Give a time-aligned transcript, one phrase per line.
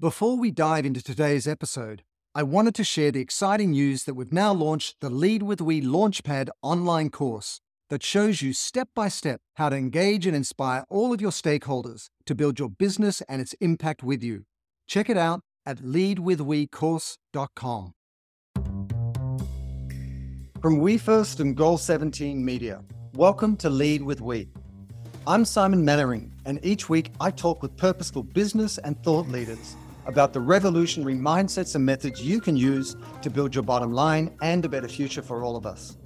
[0.00, 2.04] Before we dive into today's episode,
[2.34, 5.82] I wanted to share the exciting news that we've now launched the Lead with We
[5.82, 11.12] Launchpad online course that shows you step by step how to engage and inspire all
[11.12, 14.44] of your stakeholders to build your business and its impact with you.
[14.88, 17.92] Check it out at leadwithwecourse.com.
[20.62, 24.48] From We First and Goal 17 Media, welcome to Lead with We.
[25.26, 29.76] I'm Simon Mainwaring, and each week I talk with purposeful business and thought leaders
[30.10, 34.64] about the revolutionary mindsets and methods you can use to build your bottom line and
[34.64, 35.96] a better future for all of us.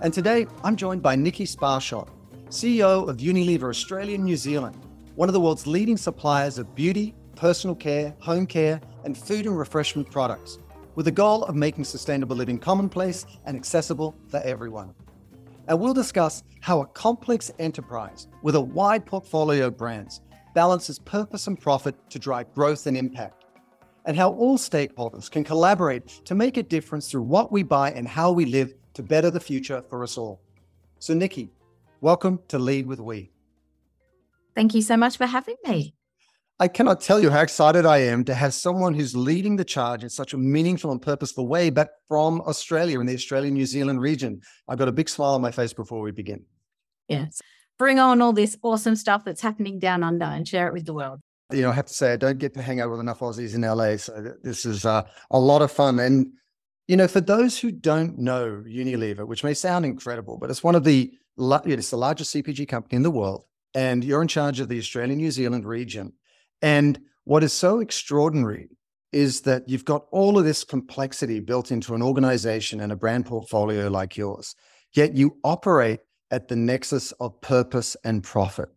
[0.00, 2.08] And today I'm joined by Nicky Sparshott,
[2.48, 4.76] CEO of Unilever Australia and New Zealand,
[5.14, 9.56] one of the world's leading suppliers of beauty, personal care, home care, and food and
[9.56, 10.58] refreshment products,
[10.96, 14.92] with the goal of making sustainable living commonplace and accessible for everyone.
[15.68, 20.22] And we'll discuss how a complex enterprise with a wide portfolio of brands
[20.54, 23.43] balances purpose and profit to drive growth and impact,
[24.04, 28.06] and how all stakeholders can collaborate to make a difference through what we buy and
[28.06, 30.40] how we live to better the future for us all.
[30.98, 31.50] So, Nicky,
[32.00, 33.30] welcome to Lead with We.
[34.54, 35.94] Thank you so much for having me.
[36.60, 40.04] I cannot tell you how excited I am to have someone who's leading the charge
[40.04, 44.00] in such a meaningful and purposeful way, but from Australia in the Australian New Zealand
[44.00, 44.40] region.
[44.68, 46.44] I've got a big smile on my face before we begin.
[47.08, 47.40] Yes.
[47.76, 50.94] Bring on all this awesome stuff that's happening down under and share it with the
[50.94, 51.20] world.
[51.52, 53.54] You know, I have to say, I don't get to hang out with enough Aussies
[53.54, 53.96] in LA.
[53.96, 55.98] So this is uh, a lot of fun.
[55.98, 56.32] And,
[56.88, 60.74] you know, for those who don't know Unilever, which may sound incredible, but it's one
[60.74, 63.44] of the, it's the largest CPG company in the world.
[63.74, 66.12] And you're in charge of the Australian New Zealand region.
[66.62, 68.68] And what is so extraordinary
[69.14, 73.26] is that you've got all of this complexity built into an organization and a brand
[73.26, 74.56] portfolio like yours,
[74.92, 76.00] yet you operate
[76.32, 78.73] at the nexus of purpose and profit.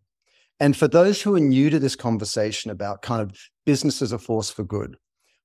[0.60, 4.18] And for those who are new to this conversation about kind of business as a
[4.18, 4.96] force for good,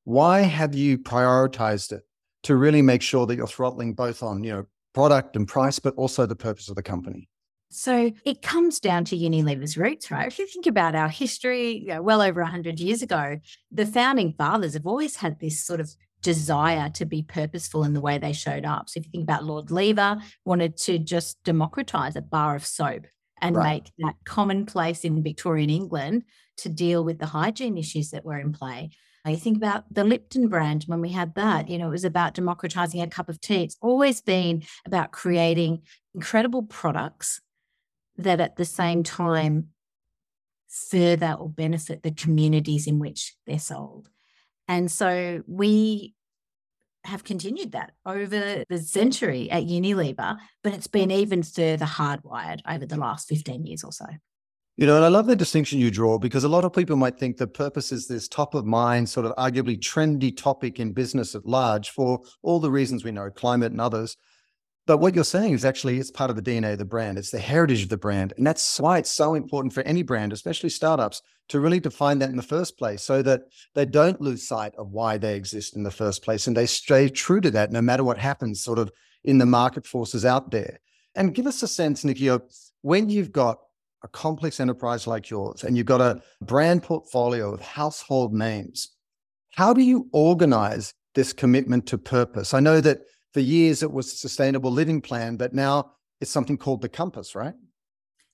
[0.05, 2.01] why have you prioritized it
[2.43, 5.95] to really make sure that you're throttling both on, you know, product and price, but
[5.95, 7.29] also the purpose of the company?
[7.69, 10.27] So it comes down to Unilever's roots, right?
[10.27, 13.37] If you think about our history, you know, well over 100 years ago,
[13.71, 15.89] the founding fathers have always had this sort of
[16.21, 18.89] desire to be purposeful in the way they showed up.
[18.89, 23.05] So if you think about Lord Lever, wanted to just democratize a bar of soap
[23.43, 23.83] and right.
[23.83, 26.23] make that commonplace in Victorian England
[26.57, 28.89] to deal with the hygiene issues that were in play.
[29.25, 32.33] You think about the Lipton brand when we had that, you know, it was about
[32.33, 33.63] democratizing a cup of tea.
[33.63, 35.83] It's always been about creating
[36.13, 37.39] incredible products
[38.17, 39.69] that at the same time
[40.67, 44.09] further or benefit the communities in which they're sold.
[44.67, 46.15] And so we
[47.05, 52.85] have continued that over the century at Unilever, but it's been even further hardwired over
[52.85, 54.05] the last 15 years or so.
[54.75, 57.19] You know, and I love the distinction you draw because a lot of people might
[57.19, 61.35] think the purpose is this top of mind, sort of arguably trendy topic in business
[61.35, 64.17] at large for all the reasons we know, climate and others.
[64.85, 67.17] But what you're saying is actually it's part of the DNA of the brand.
[67.17, 68.33] It's the heritage of the brand.
[68.35, 72.29] And that's why it's so important for any brand, especially startups, to really define that
[72.29, 73.43] in the first place so that
[73.75, 77.09] they don't lose sight of why they exist in the first place and they stay
[77.09, 78.91] true to that no matter what happens sort of
[79.23, 80.79] in the market forces out there.
[81.15, 82.43] And give us a sense, Nicky, of
[82.81, 83.59] when you've got
[84.03, 88.89] a complex enterprise like yours and you've got a brand portfolio of household names,
[89.51, 92.53] how do you organize this commitment to purpose?
[92.53, 93.01] I know that
[93.33, 95.91] for years it was a sustainable living plan, but now
[96.21, 97.55] it's something called the compass, right?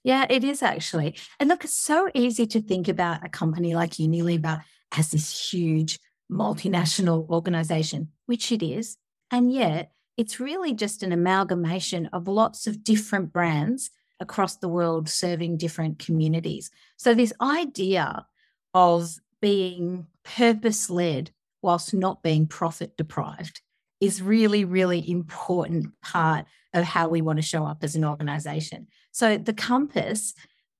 [0.03, 1.15] Yeah, it is actually.
[1.39, 4.61] And look, it's so easy to think about a company like Unilever
[4.97, 5.99] as this huge
[6.31, 8.97] multinational organization, which it is.
[9.31, 15.07] And yet, it's really just an amalgamation of lots of different brands across the world
[15.07, 16.71] serving different communities.
[16.97, 18.25] So, this idea
[18.73, 21.31] of being purpose led
[21.61, 23.61] whilst not being profit deprived
[23.99, 28.87] is really, really important part of how we want to show up as an organization.
[29.11, 30.33] So the compass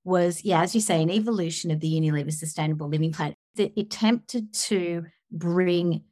[0.04, 4.52] was, yeah, as you say, an evolution of the Unilever Sustainable Living Plan that attempted
[4.54, 6.04] to bring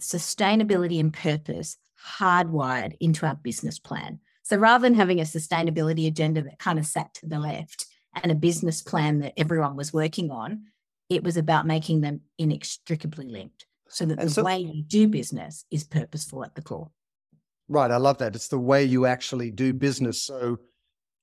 [0.00, 1.76] sustainability and purpose
[2.18, 4.20] hardwired into our business plan.
[4.42, 8.30] So rather than having a sustainability agenda that kind of sat to the left and
[8.30, 10.64] a business plan that everyone was working on,
[11.08, 13.66] it was about making them inextricably linked
[13.96, 16.90] so that and the so, way you do business is purposeful at the core.
[17.66, 17.90] Right.
[17.90, 18.36] I love that.
[18.36, 20.22] It's the way you actually do business.
[20.22, 20.58] So,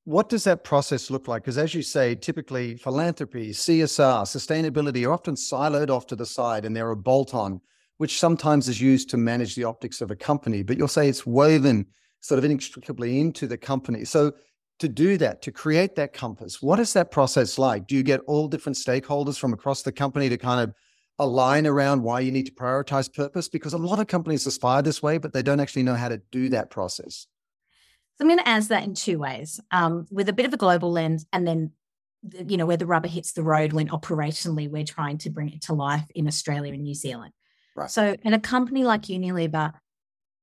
[0.05, 1.43] what does that process look like?
[1.43, 6.65] Because, as you say, typically philanthropy, CSR, sustainability are often siloed off to the side
[6.65, 7.61] and they're a bolt on,
[7.97, 10.63] which sometimes is used to manage the optics of a company.
[10.63, 11.85] But you'll say it's woven
[12.21, 14.03] sort of inextricably into the company.
[14.03, 14.31] So,
[14.79, 17.85] to do that, to create that compass, what is that process like?
[17.85, 20.73] Do you get all different stakeholders from across the company to kind of
[21.19, 23.47] align around why you need to prioritize purpose?
[23.49, 26.21] Because a lot of companies aspire this way, but they don't actually know how to
[26.31, 27.27] do that process.
[28.17, 30.57] So I'm going to answer that in two ways, um, with a bit of a
[30.57, 31.71] global lens, and then
[32.47, 35.63] you know where the rubber hits the road when operationally we're trying to bring it
[35.63, 37.33] to life in Australia and New Zealand.
[37.75, 37.89] Right.
[37.89, 39.73] So in a company like Unilever,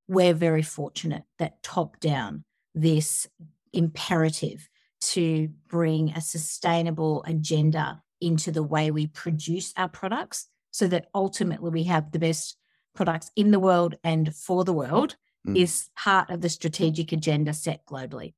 [0.08, 2.44] we're very fortunate that top down
[2.74, 3.28] this
[3.72, 4.68] imperative
[5.00, 11.70] to bring a sustainable agenda into the way we produce our products so that ultimately
[11.70, 12.56] we have the best
[12.94, 15.56] products in the world and for the world mm.
[15.56, 18.34] is part of the strategic agenda set globally.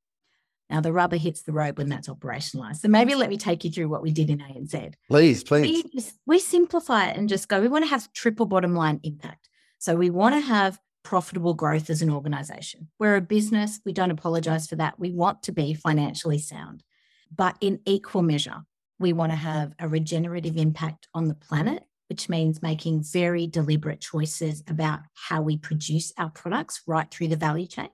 [0.71, 2.77] Now, the rubber hits the road when that's operationalized.
[2.77, 4.95] So maybe let me take you through what we did in ANZ.
[5.11, 5.85] Please, please.
[5.93, 9.51] We, we simplify it and just go, we want to have triple bottom line impact.
[9.79, 12.89] So we want to have profitable growth as an organization.
[12.99, 13.81] We're a business.
[13.85, 14.99] We don't apologize for that.
[14.99, 16.83] We want to be financially sound.
[17.35, 18.63] But in equal measure,
[18.99, 23.99] we want to have a regenerative impact on the planet, which means making very deliberate
[23.99, 27.89] choices about how we produce our products right through the value chain.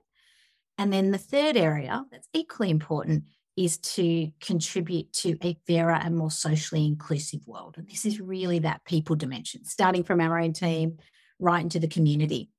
[0.77, 3.23] And then the third area that's equally important
[3.55, 7.75] is to contribute to a fairer and more socially inclusive world.
[7.77, 10.97] And this is really that people dimension, starting from our own team
[11.39, 12.49] right into the community.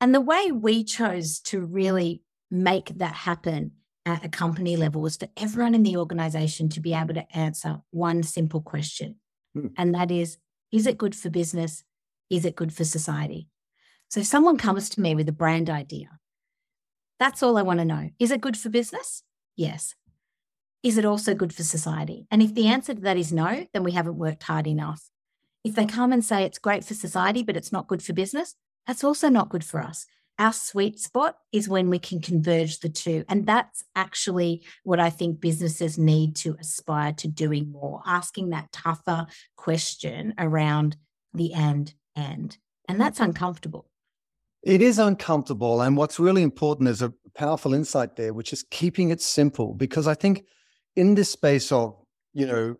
[0.00, 2.22] And the way we chose to really
[2.52, 3.72] make that happen
[4.06, 7.80] at a company level was for everyone in the organization to be able to answer
[7.90, 9.16] one simple question.
[9.54, 9.68] Hmm.
[9.76, 10.38] And that is
[10.72, 11.84] Is it good for business?
[12.30, 13.48] Is it good for society?
[14.08, 16.18] So if someone comes to me with a brand idea.
[17.18, 18.10] That's all I want to know.
[18.18, 19.22] Is it good for business?
[19.54, 19.94] Yes.
[20.82, 22.26] Is it also good for society?
[22.30, 25.10] And if the answer to that is no, then we haven't worked hard enough.
[25.62, 28.56] If they come and say it's great for society, but it's not good for business,
[28.86, 30.06] that's also not good for us.
[30.38, 33.24] Our sweet spot is when we can converge the two.
[33.28, 38.72] And that's actually what I think businesses need to aspire to doing more, asking that
[38.72, 39.26] tougher
[39.56, 40.96] question around
[41.34, 42.56] the end, and.
[42.88, 43.86] And that's uncomfortable.
[44.62, 45.80] It is uncomfortable.
[45.80, 49.74] And what's really important is a powerful insight there, which is keeping it simple.
[49.74, 50.44] Because I think
[50.96, 51.96] in this space of,
[52.32, 52.76] you know,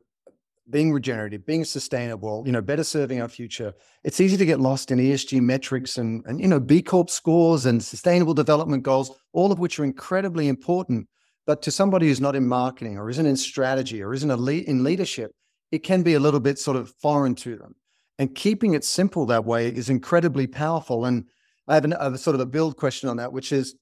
[0.70, 3.74] being regenerative, being sustainable, you know, better serving our future.
[4.04, 7.66] It's easy to get lost in ESG metrics and, and you know, B Corp scores
[7.66, 11.08] and sustainable development goals, all of which are incredibly important.
[11.46, 14.64] But to somebody who's not in marketing or isn't in strategy or isn't a lead,
[14.64, 15.32] in leadership,
[15.72, 17.74] it can be a little bit sort of foreign to them.
[18.18, 21.06] And keeping it simple that way is incredibly powerful.
[21.06, 21.24] And
[21.66, 23.74] I have an, a sort of a build question on that, which is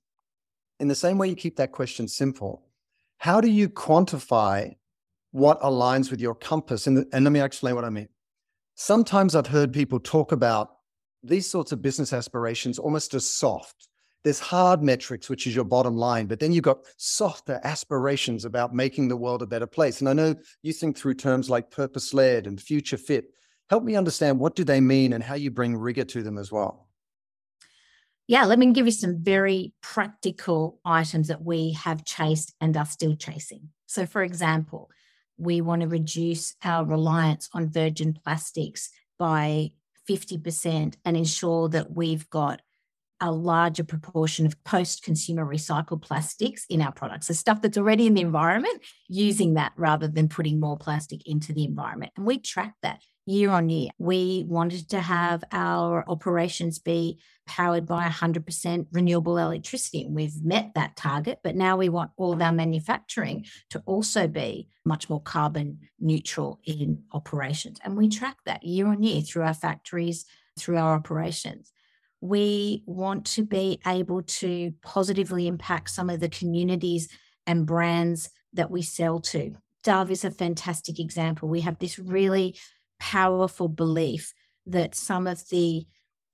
[0.78, 2.62] in the same way you keep that question simple,
[3.18, 4.74] how do you quantify
[5.32, 6.86] what aligns with your compass.
[6.86, 8.08] And, and let me explain what I mean.
[8.74, 10.70] Sometimes I've heard people talk about
[11.22, 13.88] these sorts of business aspirations almost as soft.
[14.22, 18.74] There's hard metrics, which is your bottom line, but then you've got softer aspirations about
[18.74, 20.00] making the world a better place.
[20.00, 23.26] And I know you think through terms like purpose led and future fit.
[23.70, 26.52] Help me understand what do they mean and how you bring rigor to them as
[26.52, 26.88] well.
[28.26, 32.86] Yeah, let me give you some very practical items that we have chased and are
[32.86, 33.70] still chasing.
[33.86, 34.90] So, for example,
[35.40, 39.70] we want to reduce our reliance on virgin plastics by
[40.08, 42.60] 50% and ensure that we've got
[43.20, 47.26] a larger proportion of post consumer recycled plastics in our products.
[47.26, 51.52] So, stuff that's already in the environment, using that rather than putting more plastic into
[51.52, 52.12] the environment.
[52.16, 53.90] And we track that year on year.
[53.98, 55.04] We wanted to mm-hmm.
[55.04, 60.04] have our operations be powered by 100% renewable electricity.
[60.04, 64.28] And we've met that target, but now we want all of our manufacturing to also
[64.28, 67.78] be much more carbon neutral in operations.
[67.84, 70.26] And we track that year on year through our factories,
[70.58, 71.72] through our operations.
[72.20, 77.08] We want to be able to positively impact some of the communities
[77.46, 79.56] and brands that we sell to.
[79.82, 81.48] Dove is a fantastic example.
[81.48, 82.56] We have this really
[83.00, 84.32] powerful belief
[84.66, 85.86] that some of the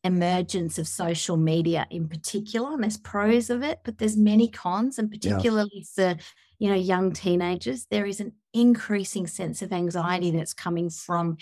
[0.06, 2.72] emergence of social media in particular.
[2.72, 6.14] And there's pros of it, but there's many cons, and particularly yeah.
[6.14, 6.20] for
[6.58, 11.36] you know young teenagers, there is an increasing sense of anxiety that's coming from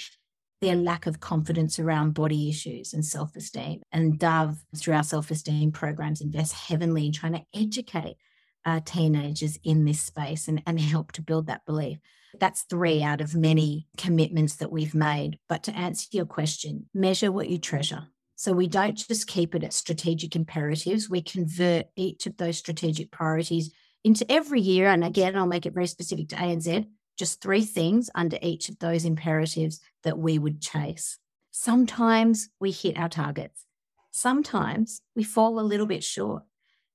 [0.61, 3.83] their lack of confidence around body issues and self-esteem.
[3.93, 8.17] And Dove, through our self-esteem programs, invests heavily in trying to educate
[8.65, 11.99] uh, teenagers in this space and, and help to build that belief.
[12.41, 15.39] That's three out of many commitments that we've made.
[15.49, 18.09] But to answer your question, measure what you treasure.
[18.37, 23.11] So we don't just keep it at strategic imperatives, we convert each of those strategic
[23.11, 23.73] priorities
[24.03, 24.89] into every year.
[24.89, 26.87] And again, I'll make it very specific to ANZ
[27.17, 31.19] just three things under each of those imperatives that we would chase.
[31.51, 33.65] Sometimes we hit our targets,
[34.11, 36.43] sometimes we fall a little bit short.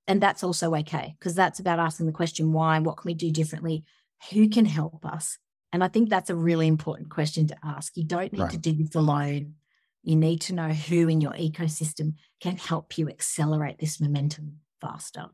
[0.08, 3.14] And that's also okay, because that's about asking the question why, and what can we
[3.14, 3.84] do differently?
[4.32, 5.38] Who can help us?
[5.72, 7.96] And I think that's a really important question to ask.
[7.96, 8.52] You don't need right.
[8.52, 9.56] to do this alone.
[10.04, 15.28] You need to know who in your ecosystem can help you accelerate this momentum faster.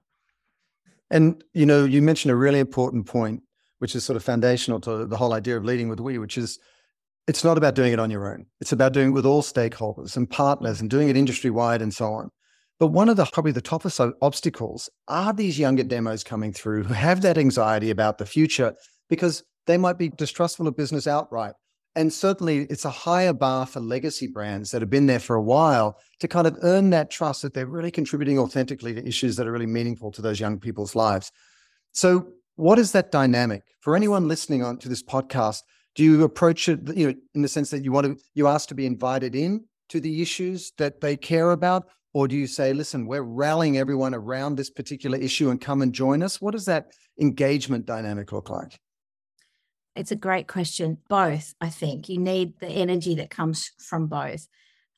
[1.10, 3.44] And you know, you mentioned a really important point,
[3.80, 6.60] which is sort of foundational to the whole idea of leading with we, which is
[7.28, 8.46] it's not about doing it on your own.
[8.60, 11.94] It's about doing it with all stakeholders and partners and doing it industry wide and
[11.94, 12.30] so on.
[12.80, 16.94] But one of the probably the toughest obstacles are these younger demos coming through who
[16.94, 18.76] have that anxiety about the future
[19.10, 21.54] because they might be distrustful of business outright.
[21.96, 25.42] And certainly it's a higher bar for legacy brands that have been there for a
[25.42, 29.48] while to kind of earn that trust that they're really contributing authentically to issues that
[29.48, 31.32] are really meaningful to those young people's lives.
[31.94, 32.28] So,
[32.58, 35.62] what is that dynamic for anyone listening on to this podcast?
[35.96, 38.68] Do you approach it, you know, in the sense that you want to, you ask
[38.70, 42.72] to be invited in to the issues that they care about, or do you say,
[42.72, 46.40] listen, we're rallying everyone around this particular issue and come and join us?
[46.40, 48.80] What does that engagement dynamic look like?
[49.98, 50.98] It's a great question.
[51.10, 52.08] Both, I think.
[52.08, 54.48] You need the energy that comes from both.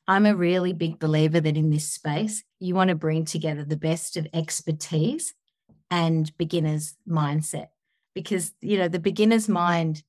[0.06, 3.76] I'm a really big believer that in this space, you want to bring together the
[3.76, 5.34] best of expertise
[5.90, 7.70] and beginner's mindset
[8.14, 10.04] because, you know, the beginner's mind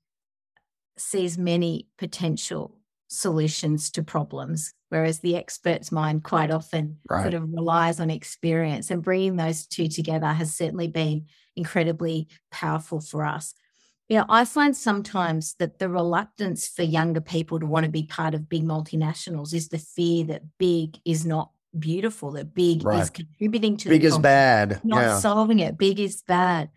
[0.96, 2.79] sees many potential
[3.10, 7.24] solutions to problems, whereas the expert's mind quite often right.
[7.24, 8.90] sort of relies on experience.
[8.90, 11.26] And bringing those two together has certainly been
[11.56, 13.54] incredibly powerful for us.
[14.08, 18.04] You know, I find sometimes that the reluctance for younger people to want to be
[18.04, 23.02] part of big multinationals is the fear that big is not beautiful, that big right.
[23.02, 25.20] is contributing to big is bad, not yeah.
[25.20, 25.78] solving it.
[25.78, 26.70] Big is bad.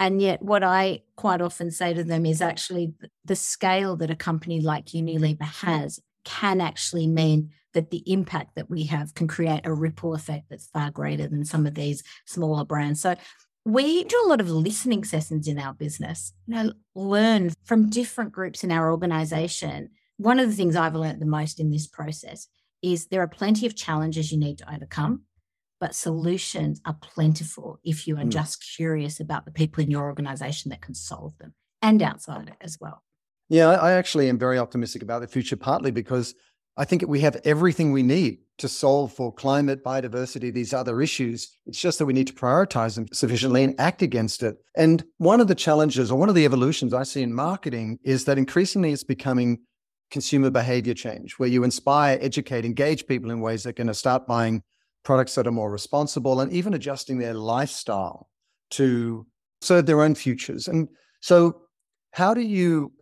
[0.00, 4.16] And yet, what I quite often say to them is actually the scale that a
[4.16, 9.60] company like Unilever has can actually mean that the impact that we have can create
[9.64, 13.00] a ripple effect that's far greater than some of these smaller brands.
[13.02, 13.14] So
[13.64, 18.32] we do a lot of listening sessions in our business, you know, learn from different
[18.32, 19.90] groups in our organization.
[20.16, 22.48] One of the things I've learned the most in this process
[22.82, 25.22] is there are plenty of challenges you need to overcome,
[25.84, 28.30] but solutions are plentiful if you are mm.
[28.30, 32.56] just curious about the people in your organization that can solve them and outside it
[32.62, 33.02] as well.
[33.50, 36.34] Yeah, I actually am very optimistic about the future, partly because
[36.78, 41.54] I think we have everything we need to solve for climate, biodiversity, these other issues.
[41.66, 44.56] It's just that we need to prioritize them sufficiently and act against it.
[44.74, 48.24] And one of the challenges or one of the evolutions I see in marketing is
[48.24, 49.58] that increasingly it's becoming
[50.10, 53.92] consumer behavior change, where you inspire, educate, engage people in ways that are going to
[53.92, 54.62] start buying
[55.04, 58.28] products that are more responsible and even adjusting their lifestyle
[58.70, 59.26] to
[59.60, 60.68] serve their own futures.
[60.68, 60.88] And
[61.20, 61.60] so,
[62.12, 62.92] how do you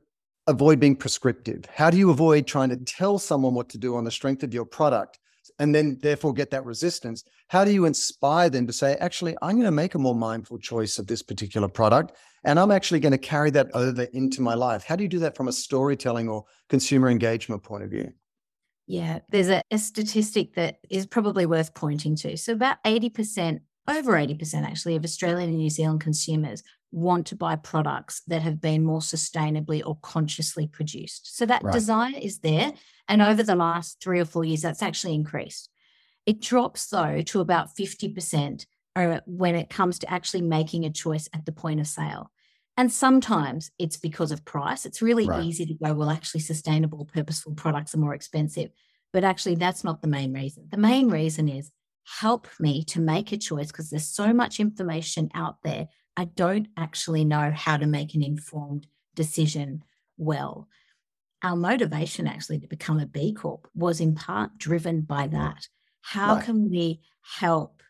[0.47, 1.65] avoid being prescriptive?
[1.73, 4.53] How do you avoid trying to tell someone what to do on the strength of
[4.53, 5.19] your product
[5.59, 7.25] and then therefore get that resistance?
[7.49, 10.59] How do you inspire them to say, actually, I'm going to make a more mindful
[10.59, 12.13] choice of this particular product
[12.45, 14.85] and I'm actually going to carry that over into my life?
[14.85, 18.13] How do you do that from a storytelling or consumer engagement point of view?
[18.87, 22.37] Yeah, there's a, a statistic that is probably worth pointing to.
[22.37, 26.63] So, about 80%, over 80% actually, of Australian and New Zealand consumers
[26.93, 31.37] want to buy products that have been more sustainably or consciously produced.
[31.37, 31.73] So that right.
[31.73, 32.73] desire is there.
[33.09, 35.71] And over the last three or four years, that's actually increased.
[36.27, 41.29] It drops though to about 50% uh, when it comes to actually making a choice
[41.35, 42.31] at the point of sale.
[42.77, 42.93] And mm.
[42.93, 44.87] sometimes it's because of price.
[44.87, 45.45] It's really right.
[45.45, 48.71] easy to go, well, actually, sustainable, purposeful products are more expensive.
[49.13, 50.69] But actually, that's not the main reason.
[50.71, 51.71] The main reason is
[52.21, 56.69] help me to make a choice because there's so much information out there I don't
[56.77, 59.85] actually know how to make an informed decision
[60.17, 60.69] well.
[61.43, 65.69] Our motivation actually to become a B Corp was in part driven by that.
[66.03, 66.45] How right.
[66.45, 67.01] can we
[67.39, 67.82] help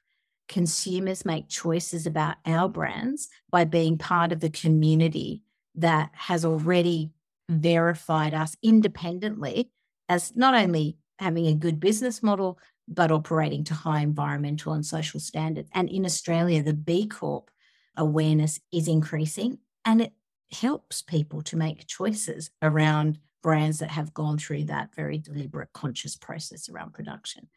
[0.53, 5.43] consumers make choices about our brands by being part of the community
[5.75, 7.11] that has already
[7.49, 9.71] verified us independently
[10.11, 15.19] as not only having a good business model, but operating to high environmental and social
[15.19, 15.71] standards.
[15.73, 17.51] And in Australia, the B Corp
[17.97, 20.13] awareness is increasing and it
[20.53, 26.15] helps people to make choices around brands that have gone through that very deliberate, conscious
[26.15, 27.49] process around production.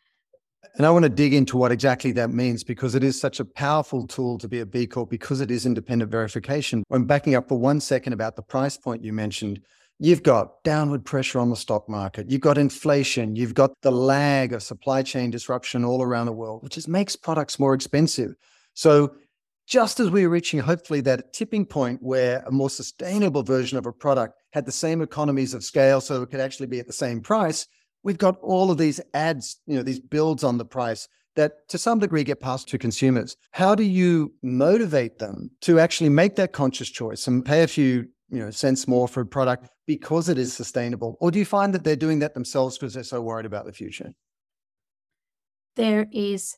[0.76, 3.46] And I want to dig into what exactly that means because it is such a
[3.46, 6.84] powerful tool to be a B Corp because it is independent verification.
[6.92, 9.62] I'm backing up for one second about the price point you mentioned.
[9.98, 12.30] You've got downward pressure on the stock market.
[12.30, 13.36] You've got inflation.
[13.36, 17.16] You've got the lag of supply chain disruption all around the world, which just makes
[17.16, 18.36] products more expensive.
[18.74, 19.16] So,
[19.68, 23.88] just as we are reaching hopefully that tipping point where a more sustainable version of
[23.88, 26.94] a product had the same economies of scale so it could actually be at the
[26.94, 27.66] same price,
[28.06, 31.78] we've got all of these ads, you know, these builds on the price that to
[31.78, 33.36] some degree get passed to consumers.
[33.52, 38.08] How do you motivate them to actually make that conscious choice and pay a few,
[38.30, 41.18] you know, cents more for a product because it is sustainable?
[41.20, 43.74] Or do you find that they're doing that themselves because they're so worried about the
[43.74, 44.14] future?
[45.76, 46.56] There is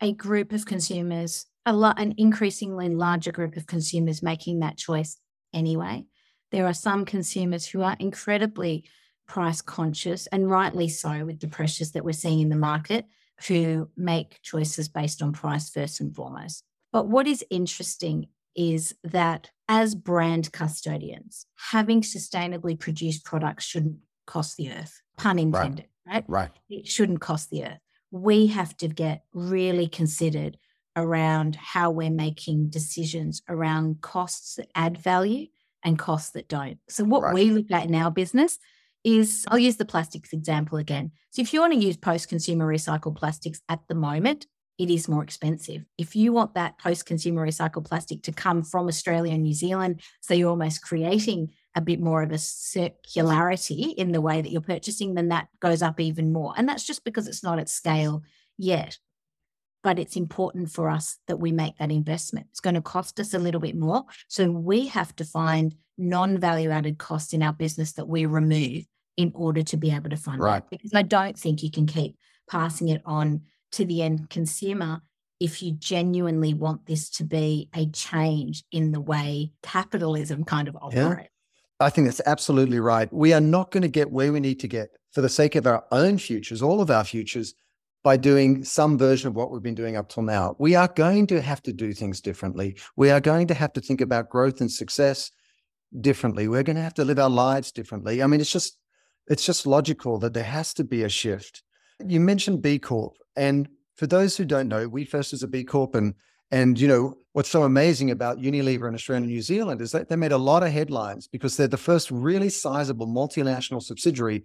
[0.00, 5.18] a group of consumers, a lot, an increasingly larger group of consumers making that choice
[5.52, 6.06] anyway.
[6.50, 8.84] There are some consumers who are incredibly
[9.26, 13.06] price conscious, and rightly so with the pressures that we're seeing in the market,
[13.48, 16.64] who make choices based on price first and foremost.
[16.92, 24.56] But what is interesting is that as brand custodians, having sustainably produced products shouldn't cost
[24.56, 26.24] the earth, pun intended, right?
[26.28, 26.50] Right.
[26.68, 27.80] It shouldn't cost the earth.
[28.10, 30.56] We have to get really considered
[30.96, 35.48] around how we're making decisions around costs that add value
[35.82, 36.78] and costs that don't.
[36.88, 37.34] So, what right.
[37.34, 38.58] we look at in our business
[39.04, 41.12] is I'll use the plastics example again.
[41.30, 44.46] So if you want to use post consumer recycled plastics at the moment,
[44.78, 45.84] it is more expensive.
[45.98, 50.00] If you want that post consumer recycled plastic to come from Australia and New Zealand,
[50.20, 54.60] so you're almost creating a bit more of a circularity in the way that you're
[54.60, 56.54] purchasing, then that goes up even more.
[56.56, 58.22] And that's just because it's not at scale
[58.58, 58.98] yet.
[59.82, 62.46] But it's important for us that we make that investment.
[62.50, 64.04] It's going to cost us a little bit more.
[64.28, 68.86] So we have to find non value added costs in our business that we remove
[69.16, 70.62] in order to be able to fund right.
[70.62, 70.70] it.
[70.70, 72.16] Because I don't think you can keep
[72.48, 75.02] passing it on to the end consumer
[75.40, 80.76] if you genuinely want this to be a change in the way capitalism kind of
[80.76, 81.30] operates.
[81.80, 81.86] Yeah.
[81.86, 83.12] I think that's absolutely right.
[83.12, 85.66] We are not going to get where we need to get for the sake of
[85.66, 87.54] our own futures, all of our futures,
[88.04, 90.54] by doing some version of what we've been doing up till now.
[90.58, 92.76] We are going to have to do things differently.
[92.96, 95.30] We are going to have to think about growth and success
[96.00, 96.46] differently.
[96.46, 98.22] We're going to have to live our lives differently.
[98.22, 98.78] I mean, it's just
[99.28, 101.62] it's just logical that there has to be a shift.
[102.04, 105.64] You mentioned B Corp, and for those who don't know, we first as a B
[105.64, 106.14] Corp, and
[106.50, 110.08] and you know what's so amazing about Unilever in Australia and New Zealand is that
[110.08, 114.44] they made a lot of headlines because they're the first really sizable multinational subsidiary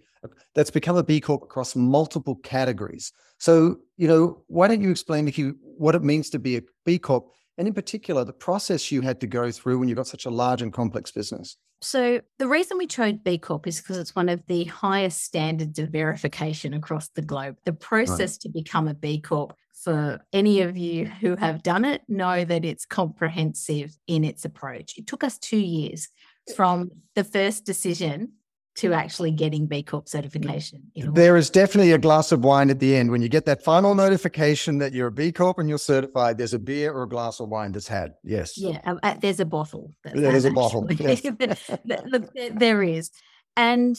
[0.54, 3.12] that's become a B Corp across multiple categories.
[3.38, 6.62] So you know, why don't you explain to you what it means to be a
[6.84, 7.26] B Corp,
[7.60, 10.30] and in particular the process you had to go through when you got such a
[10.30, 11.58] large and complex business?
[11.82, 15.78] So, the reason we chose B Corp is because it's one of the highest standards
[15.78, 17.56] of verification across the globe.
[17.66, 18.40] The process right.
[18.40, 22.64] to become a B Corp, for any of you who have done it, know that
[22.64, 24.94] it's comprehensive in its approach.
[24.96, 26.08] It took us two years
[26.56, 28.32] from the first decision
[28.76, 30.82] to actually getting B Corp certification.
[30.94, 33.10] There is definitely a glass of wine at the end.
[33.10, 36.54] When you get that final notification that you're a B Corp and you're certified, there's
[36.54, 38.12] a beer or a glass of wine that's had.
[38.22, 38.56] Yes.
[38.56, 38.80] Yeah.
[38.84, 39.90] Um, uh, there's a bottle.
[40.04, 40.86] There's a bottle.
[40.90, 41.24] Yes.
[41.84, 43.10] Look, there is.
[43.56, 43.98] And,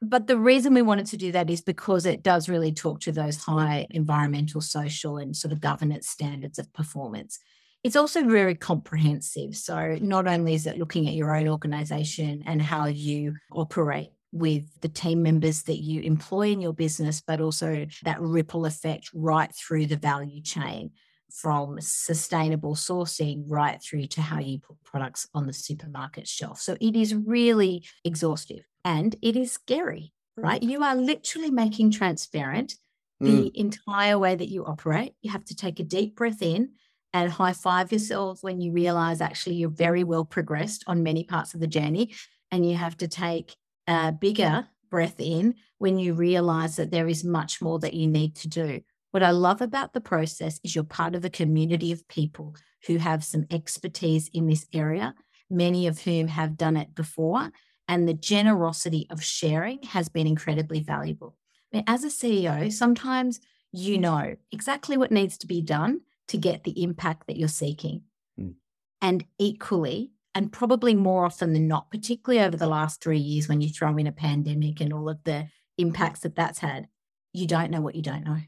[0.00, 3.12] but the reason we wanted to do that is because it does really talk to
[3.12, 7.40] those high environmental, social, and sort of governance standards of performance.
[7.84, 9.56] It's also very comprehensive.
[9.56, 14.64] So, not only is it looking at your own organization and how you operate with
[14.80, 19.52] the team members that you employ in your business, but also that ripple effect right
[19.54, 20.90] through the value chain
[21.32, 26.60] from sustainable sourcing right through to how you put products on the supermarket shelf.
[26.60, 30.62] So it is really exhaustive and it is scary, right?
[30.62, 32.74] You are literally making transparent
[33.20, 33.54] the mm.
[33.54, 35.14] entire way that you operate.
[35.22, 36.72] You have to take a deep breath in
[37.12, 41.54] and high five yourselves when you realize actually you're very well progressed on many parts
[41.54, 42.14] of the journey.
[42.50, 47.24] And you have to take a bigger breath in when you realize that there is
[47.24, 48.80] much more that you need to do.
[49.10, 52.54] What I love about the process is you're part of a community of people
[52.86, 55.14] who have some expertise in this area,
[55.50, 57.50] many of whom have done it before.
[57.88, 61.36] And the generosity of sharing has been incredibly valuable.
[61.72, 63.40] I mean, as a CEO, sometimes
[63.72, 68.02] you know exactly what needs to be done to get the impact that you're seeking.
[68.38, 68.54] Mm.
[69.00, 73.60] And equally, and probably more often than not, particularly over the last three years when
[73.60, 75.46] you throw in a pandemic and all of the
[75.78, 76.88] impacts that that's had,
[77.32, 78.40] you don't know what you don't know.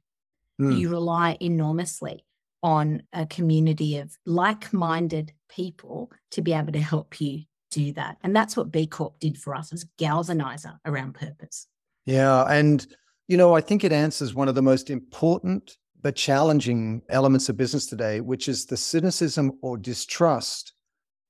[0.61, 0.79] Mm.
[0.79, 2.25] You rely enormously
[2.63, 8.17] on a community of like minded people to be able to help you do that.
[8.23, 11.67] And that's what B Corp did for us as galvanizer around purpose.
[12.07, 12.45] Yeah.
[12.45, 12.87] And,
[13.29, 17.57] you know, I think it answers one of the most important but challenging elements of
[17.57, 20.75] business today, which is the cynicism or distrust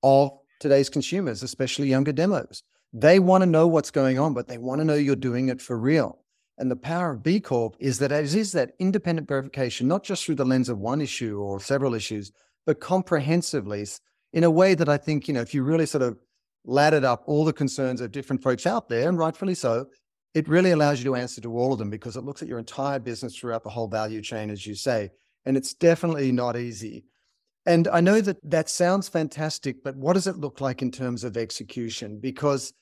[0.03, 2.65] of today's consumers, especially younger demos.
[2.93, 5.63] They want to know what's going on, but they want to know you're doing it
[5.63, 6.19] for real.
[6.59, 10.25] And the power of B Corp is that it is that independent verification, not just
[10.25, 12.33] through the lens of one issue or several issues,
[12.67, 13.87] but comprehensively
[14.33, 16.19] in a way that I think, you know, if you really sort of
[16.65, 19.87] laddered up all the concerns of different folks out there, and rightfully so,
[20.35, 22.59] it really allows you to answer to all of them because it looks at your
[22.59, 25.11] entire business throughout the whole value chain, as you say.
[25.47, 27.05] And it's definitely not easy.
[27.67, 31.25] And I know that that sounds fantastic, but what does it look like in terms
[31.25, 32.19] of execution?
[32.19, 32.73] Because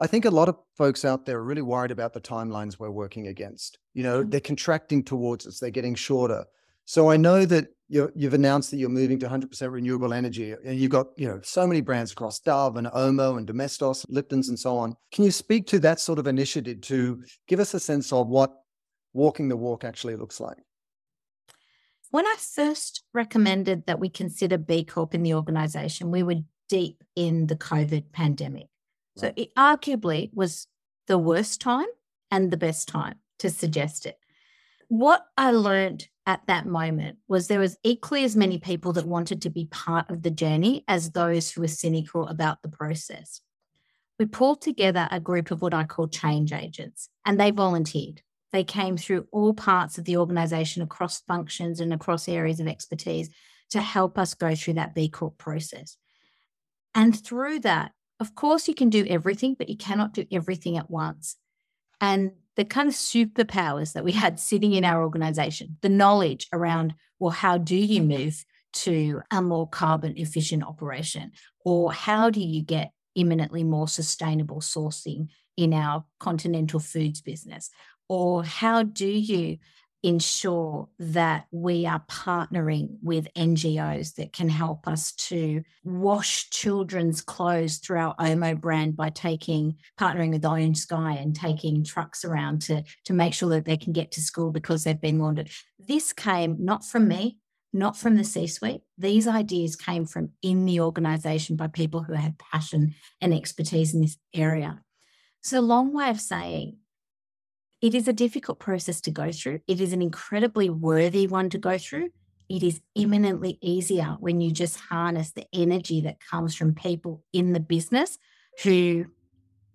[0.00, 2.90] I think a lot of folks out there are really worried about the timelines we're
[2.90, 3.78] working against.
[3.94, 4.30] You know, mm-hmm.
[4.30, 6.44] they're contracting towards us, they're getting shorter.
[6.86, 10.78] So I know that you have announced that you're moving to 100% renewable energy, and
[10.78, 14.58] you've got you know so many brands across Dove and Omo and Domestos, Lipton's, and
[14.58, 14.96] so on.
[15.12, 18.50] Can you speak to that sort of initiative to give us a sense of what
[19.12, 20.56] walking the walk actually looks like?
[22.10, 26.36] When I first recommended that we consider B Corp in the organization, we were
[26.68, 28.68] deep in the COVID pandemic.
[29.18, 30.66] So it arguably was
[31.06, 31.88] the worst time
[32.30, 34.16] and the best time to suggest it.
[34.92, 39.40] What I learned at that moment was there was equally as many people that wanted
[39.40, 43.40] to be part of the journey as those who were cynical about the process.
[44.18, 48.20] We pulled together a group of what I call change agents, and they volunteered.
[48.52, 53.30] They came through all parts of the organization across functions and across areas of expertise
[53.70, 55.96] to help us go through that B Corp process.
[56.94, 60.90] And through that, of course, you can do everything, but you cannot do everything at
[60.90, 61.36] once.
[61.98, 66.94] And the kind of superpowers that we had sitting in our organization, the knowledge around,
[67.18, 68.18] well, how do you mm.
[68.18, 71.32] move to a more carbon efficient operation?
[71.64, 77.70] Or how do you get imminently more sustainable sourcing in our continental foods business?
[78.08, 79.58] Or how do you
[80.02, 87.78] ensure that we are partnering with NGOs that can help us to wash children's clothes
[87.78, 92.82] through our Omo brand by taking partnering with Orange Sky and taking trucks around to,
[93.04, 95.50] to make sure that they can get to school because they've been laundered.
[95.78, 97.38] This came not from me,
[97.72, 98.82] not from the C suite.
[98.98, 104.00] These ideas came from in the organization by people who had passion and expertise in
[104.00, 104.82] this area.
[105.42, 106.76] So, long way of saying
[107.82, 109.60] it is a difficult process to go through.
[109.66, 112.10] It is an incredibly worthy one to go through.
[112.48, 117.52] It is imminently easier when you just harness the energy that comes from people in
[117.52, 118.18] the business
[118.62, 119.06] who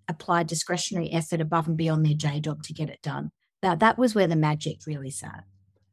[0.08, 3.30] apply discretionary effort above and beyond their J job to get it done.
[3.62, 5.44] Now, that was where the magic really sat.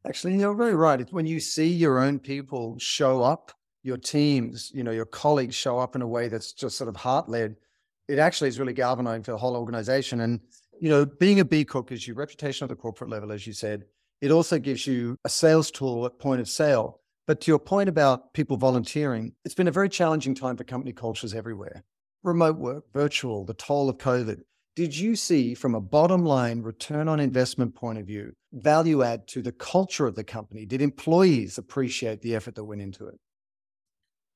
[0.06, 1.00] Actually, you're very right.
[1.00, 3.52] It's when you see your own people show up,
[3.82, 6.96] your teams, you know, your colleagues show up in a way that's just sort of
[6.96, 7.56] heart led,
[8.08, 10.20] it actually is really galvanizing for the whole organization.
[10.20, 10.40] And
[10.80, 13.52] you know, being a B Corp gives you reputation at the corporate level, as you
[13.52, 13.84] said.
[14.20, 17.00] It also gives you a sales tool at point of sale.
[17.26, 20.92] But to your point about people volunteering, it's been a very challenging time for company
[20.92, 21.84] cultures everywhere.
[22.22, 24.42] Remote work, virtual, the toll of COVID.
[24.76, 29.26] Did you see, from a bottom line return on investment point of view, value add
[29.28, 30.66] to the culture of the company?
[30.66, 33.18] Did employees appreciate the effort that went into it?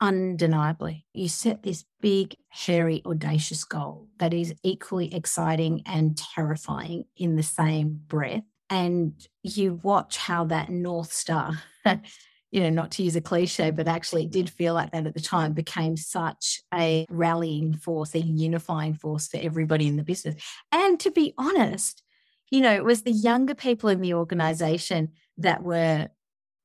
[0.01, 1.07] Undeniably.
[1.13, 7.43] You set this big, hairy, audacious goal that is equally exciting and terrifying in the
[7.43, 8.43] same breath.
[8.71, 11.53] And you watch how that North Star,
[12.51, 15.15] you know, not to use a cliche, but actually it did feel like that at
[15.15, 20.37] the time, became such a rallying force, a unifying force for everybody in the business.
[20.73, 22.03] And to be honest,
[22.51, 26.09] you know, it was the younger people in the organization that were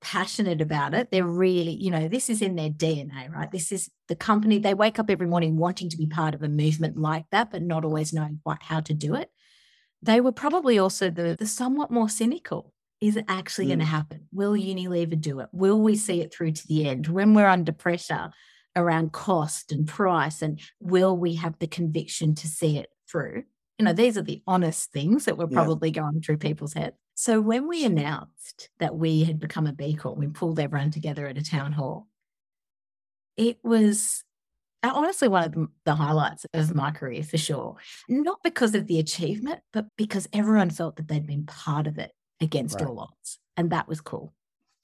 [0.01, 1.10] passionate about it.
[1.12, 3.51] They're really, you know, this is in their DNA, right?
[3.51, 4.60] This is the company.
[4.60, 7.62] They wake up every morning wanting to be part of a movement like that, but
[7.62, 9.29] not always knowing what how to do it.
[10.01, 12.73] They were probably also the the somewhat more cynical.
[13.01, 13.69] Is it actually mm.
[13.69, 14.27] going to happen?
[14.31, 15.49] Will Unilever do it?
[15.51, 18.31] Will we see it through to the end when we're under pressure
[18.75, 20.41] around cost and price?
[20.41, 23.43] And will we have the conviction to see it through?
[23.77, 26.01] You know, these are the honest things that were probably yeah.
[26.01, 26.95] going through people's heads.
[27.15, 31.25] So when we announced that we had become a B Corp, we pulled everyone together
[31.28, 32.10] at a town hall.
[33.38, 34.25] It was
[34.84, 37.78] uh, honestly one of the highlights of my career for sure.
[38.10, 42.12] Not because of the achievement, but because everyone felt that they'd been part of it
[42.41, 42.88] against right.
[42.88, 43.39] all odds.
[43.56, 44.34] And that was cool.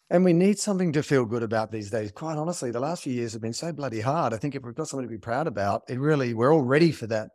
[0.10, 2.14] And we need something to feel good about these days.
[2.14, 4.34] Quite honestly, the last few years have been so bloody hard.
[4.34, 6.94] I think if we've got something to be proud about, it really, we're all ready
[6.94, 7.32] for that.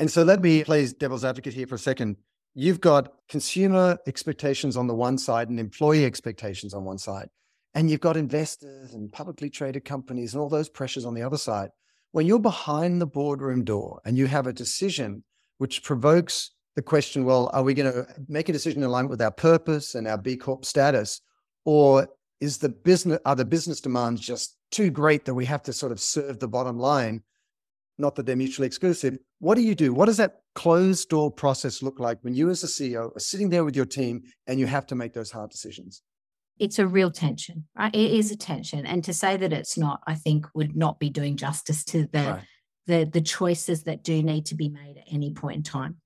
[0.00, 2.16] And so let me play devil's advocate here for a second
[2.58, 7.28] you've got consumer expectations on the one side and employee expectations on one side.
[7.74, 11.36] And you've got investors and publicly traded companies and all those pressures on the other
[11.36, 11.68] side.
[12.12, 15.22] When you're behind the boardroom door and you have a decision
[15.58, 19.20] which provokes the question, well, are we going to make a decision in alignment with
[19.20, 21.20] our purpose and our B Corp status?
[21.66, 22.08] Or
[22.40, 25.92] is the business, are the business demands just too great that we have to sort
[25.92, 27.22] of serve the bottom line?
[27.98, 29.18] Not that they're mutually exclusive.
[29.38, 29.94] What do you do?
[29.94, 33.48] What does that closed door process look like when you, as a CEO, are sitting
[33.48, 36.02] there with your team and you have to make those hard decisions?
[36.58, 37.94] It's a real tension, right?
[37.94, 38.86] It is a tension.
[38.86, 42.18] And to say that it's not, I think, would not be doing justice to the
[42.18, 42.44] right.
[42.86, 45.96] the, the choices that do need to be made at any point in time.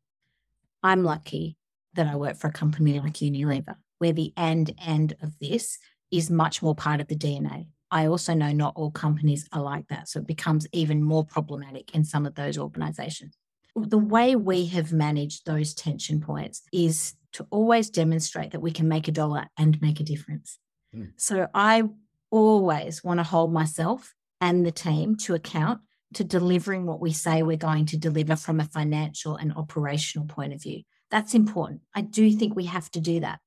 [0.83, 1.57] I'm lucky
[1.95, 5.79] that I work for a company like Unilever, where the end end of this
[6.11, 7.67] is much more part of the DNA.
[7.91, 10.09] I also know not all companies are like that.
[10.09, 13.37] So it becomes even more problematic in some of those organizations.
[13.77, 18.89] The way we have managed those tension points is to always demonstrate that we can
[18.89, 20.59] make a dollar and make a difference.
[20.95, 21.13] Mm.
[21.17, 21.85] So I
[22.31, 25.81] always want to hold myself and the team to account
[26.15, 30.53] to delivering what we say we're going to deliver from a financial and operational point
[30.53, 30.83] of view.
[31.11, 31.83] That's important.
[31.95, 33.41] I do think we have to do that.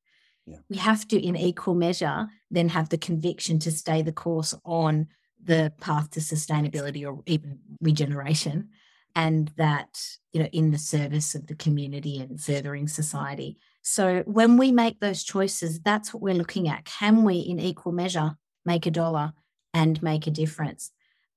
[0.46, 0.58] Yeah.
[0.70, 5.08] We have to, in equal measure, then have the conviction to stay the course on
[5.42, 8.70] the path to sustainability or even regeneration,
[9.16, 10.02] and that,
[10.32, 13.58] you know, in the service of the community and furthering society.
[13.82, 16.86] So when we make those choices, that's what we're looking at.
[16.86, 19.34] Can we, in equal measure, make a dollar
[19.74, 20.92] and make a difference?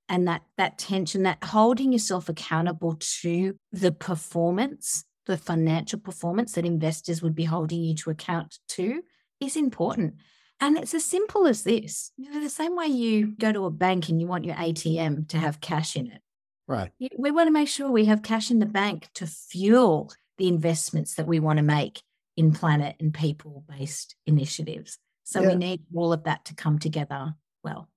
[0.08, 6.64] And that that tension, that holding yourself accountable to the performance the financial performance that
[6.64, 9.02] investors would be holding you to account to
[9.40, 10.14] is important.
[10.60, 12.12] And it's as simple as this.
[12.16, 15.28] You know, the same way you go to a bank and you want your ATM
[15.28, 16.22] to have cash in it.
[16.66, 16.90] Right.
[17.18, 21.14] We want to make sure we have cash in the bank to fuel the investments
[21.14, 22.02] that we want to make
[22.36, 24.98] in planet and people based initiatives.
[25.24, 25.48] So yeah.
[25.48, 27.88] we need all of that to come together well.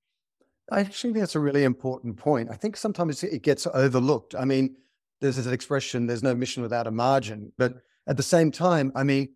[0.71, 2.49] I actually think that's a really important point.
[2.51, 4.35] I think sometimes it gets overlooked.
[4.35, 4.75] I mean,
[5.21, 7.51] there's this expression, there's no mission without a margin.
[7.57, 7.75] But
[8.07, 9.29] at the same time, I mean,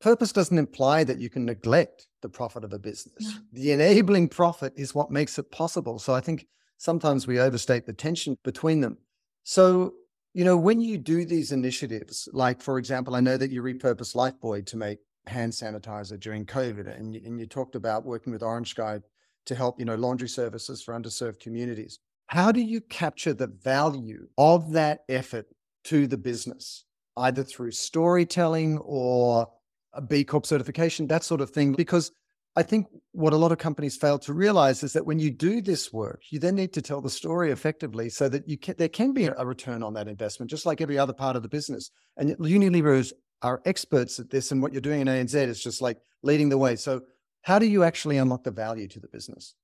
[0.00, 3.40] purpose doesn't imply that you can neglect the profit of a business.
[3.52, 5.98] The enabling profit is what makes it possible.
[5.98, 6.46] So I think
[6.78, 8.98] sometimes we overstate the tension between them.
[9.44, 9.94] So,
[10.34, 14.14] you know, when you do these initiatives, like for example, I know that you repurposed
[14.14, 18.42] Lifebuoy to make hand sanitizer during COVID, and you, and you talked about working with
[18.42, 19.00] Orange Sky
[19.46, 21.98] to help, you know, laundry services for underserved communities.
[22.32, 25.44] How do you capture the value of that effort
[25.84, 26.86] to the business,
[27.18, 29.48] either through storytelling or
[29.92, 31.74] a B Corp certification, that sort of thing?
[31.74, 32.10] Because
[32.56, 35.60] I think what a lot of companies fail to realize is that when you do
[35.60, 38.88] this work, you then need to tell the story effectively so that you can, there
[38.88, 41.90] can be a return on that investment, just like every other part of the business.
[42.16, 45.98] And Unilever are experts at this, and what you're doing in ANZ is just like
[46.22, 46.76] leading the way.
[46.76, 47.02] So,
[47.42, 49.54] how do you actually unlock the value to the business?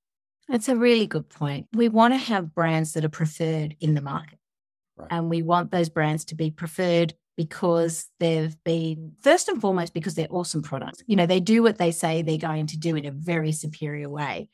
[0.48, 1.66] It's a really good point.
[1.74, 4.38] We want to have brands that are preferred in the market.
[4.96, 5.08] Right.
[5.10, 10.14] And we want those brands to be preferred because they've been, first and foremost, because
[10.14, 11.02] they're awesome products.
[11.06, 14.08] You know, they do what they say they're going to do in a very superior
[14.08, 14.48] way.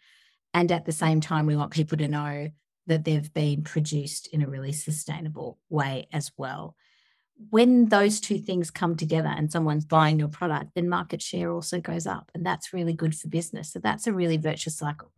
[0.52, 2.50] And at the same time, we want people to know
[2.86, 6.76] that they've been produced in a really sustainable way as well.
[7.50, 11.80] When those two things come together and someone's buying your product, then market share also
[11.80, 12.30] goes up.
[12.34, 13.72] And that's really good for business.
[13.72, 15.10] So that's a really virtuous cycle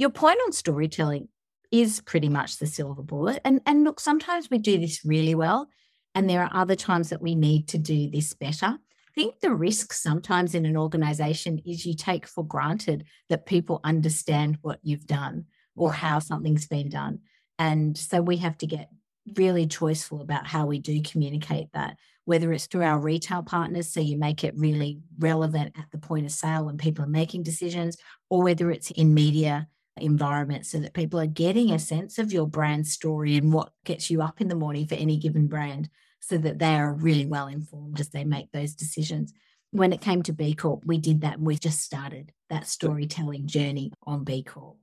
[0.00, 1.28] your point on storytelling
[1.70, 3.38] is pretty much the silver bullet.
[3.44, 5.68] And and look, sometimes we do this really well,
[6.14, 8.66] and there are other times that we need to do this better.
[8.66, 13.80] I think the risk sometimes in an organization is you take for granted that people
[13.84, 15.44] understand what you've done
[15.76, 17.18] or how something's been done.
[17.58, 18.88] And so we have to get
[19.36, 24.00] really choiceful about how we do communicate that, whether it's through our retail partners, so
[24.00, 27.98] you make it really relevant at the point of sale when people are making decisions,
[28.30, 32.46] or whether it's in media environment so that people are getting a sense of your
[32.46, 35.88] brand story and what gets you up in the morning for any given brand
[36.20, 39.32] so that they are really well informed as they make those decisions.
[39.72, 43.46] When it came to B Corp, we did that and we just started that storytelling
[43.46, 44.76] journey on B Corp.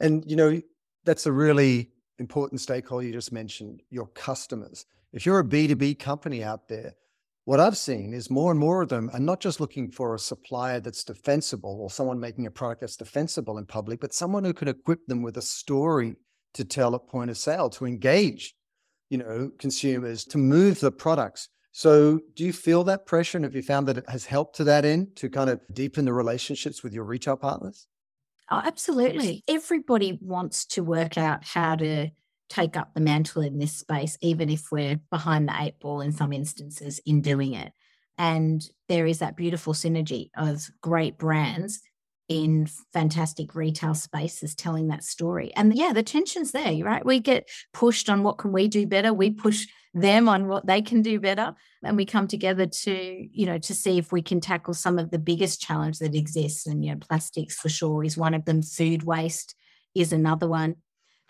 [0.00, 0.60] And, you know,
[1.04, 4.86] that's a really important stakeholder you just mentioned your customers.
[5.12, 6.94] If you're a B2B company out there,
[7.44, 10.18] what I've seen is more and more of them are not just looking for a
[10.18, 14.54] supplier that's defensible or someone making a product that's defensible in public, but someone who
[14.54, 16.16] can equip them with a story
[16.54, 18.54] to tell at point of sale, to engage,
[19.10, 21.48] you know, consumers, to move the products.
[21.72, 23.36] So do you feel that pressure?
[23.36, 26.04] And have you found that it has helped to that end to kind of deepen
[26.04, 27.88] the relationships with your retail partners?
[28.50, 29.42] Oh, absolutely.
[29.48, 32.10] Everybody wants to work out how to
[32.54, 36.12] take up the mantle in this space, even if we're behind the eight ball in
[36.12, 37.72] some instances in doing it.
[38.16, 41.80] And there is that beautiful synergy of great brands
[42.28, 45.52] in fantastic retail spaces telling that story.
[45.56, 47.04] And yeah, the tension's there, right?
[47.04, 49.12] We get pushed on what can we do better.
[49.12, 51.54] We push them on what they can do better.
[51.82, 55.10] And we come together to, you know, to see if we can tackle some of
[55.10, 56.66] the biggest challenge that exists.
[56.66, 58.62] And, you know, plastics for sure is one of them.
[58.62, 59.54] Food waste
[59.94, 60.76] is another one.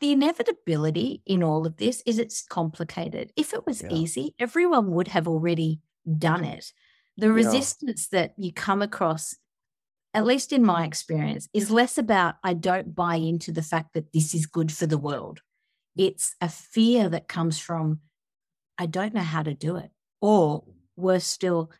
[0.04, 3.32] The inevitability in all of this is it's complicated.
[3.36, 3.88] If it was yeah.
[3.90, 5.80] easy, everyone would have already
[6.18, 6.74] done it.
[7.16, 8.20] The resistance yeah.
[8.20, 9.34] that you come across
[10.12, 14.12] at least in my experience, is less about I don't buy into the fact that
[14.12, 15.40] this is good for the world.
[15.96, 18.00] It's a fear that comes from
[18.76, 19.90] I don't know how to do it.
[20.20, 20.64] Or
[20.96, 21.70] worse still,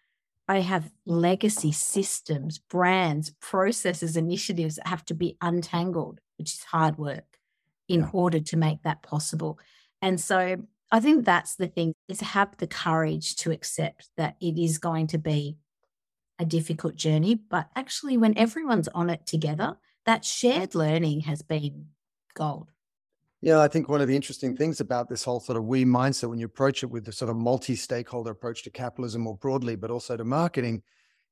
[0.48, 6.96] I have legacy systems, brands, processes, initiatives that have to be untangled, which is hard
[6.96, 7.34] work
[7.88, 9.58] in order to make that possible.
[10.00, 10.56] And so
[10.90, 15.08] I think that's the thing is have the courage to accept that it is going
[15.08, 15.56] to be
[16.38, 21.86] a difficult journey, but actually, when everyone's on it together, that shared learning has been
[22.34, 22.70] gold.
[23.40, 26.30] Yeah, I think one of the interesting things about this whole sort of we mindset,
[26.30, 29.76] when you approach it with the sort of multi stakeholder approach to capitalism more broadly,
[29.76, 30.82] but also to marketing,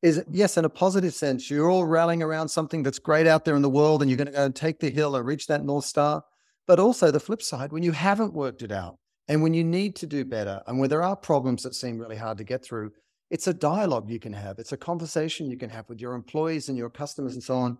[0.02, 3.56] is yes, in a positive sense, you're all rallying around something that's great out there
[3.56, 5.64] in the world and you're going to go and take the hill or reach that
[5.64, 6.22] North Star.
[6.66, 8.98] But also the flip side, when you haven't worked it out
[9.28, 12.16] and when you need to do better and where there are problems that seem really
[12.16, 12.92] hard to get through,
[13.30, 14.58] it's a dialogue you can have.
[14.58, 17.78] It's a conversation you can have with your employees and your customers and so on.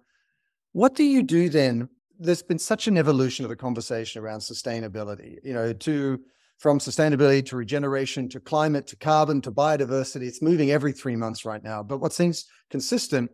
[0.73, 1.89] What do you do then?
[2.19, 6.21] There's been such an evolution of the conversation around sustainability, you know, to
[6.59, 10.23] from sustainability to regeneration to climate to carbon to biodiversity.
[10.23, 11.83] It's moving every three months right now.
[11.83, 13.33] But what seems consistent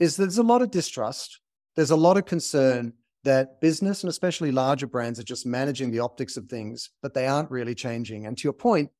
[0.00, 1.40] is there's a lot of distrust.
[1.76, 2.94] There's a lot of concern
[3.26, 7.26] that business and especially larger brands are just managing the optics of things, but they
[7.26, 8.26] aren't really changing.
[8.26, 8.90] And to your point,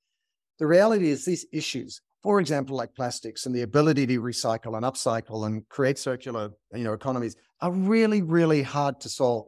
[0.59, 4.85] the reality is these issues for example, like plastics and the ability to recycle and
[4.85, 9.47] upcycle and create circular, you know, economies are really, really hard to solve.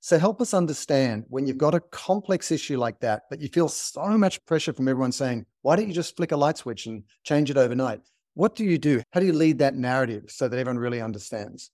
[0.00, 3.68] So help us understand when you've got a complex issue like that, but you feel
[3.68, 7.02] so much pressure from everyone saying, why don't you just flick a light switch and
[7.24, 8.00] change it overnight?
[8.32, 9.02] What do you do?
[9.12, 11.70] How do you lead that narrative so that everyone really understands?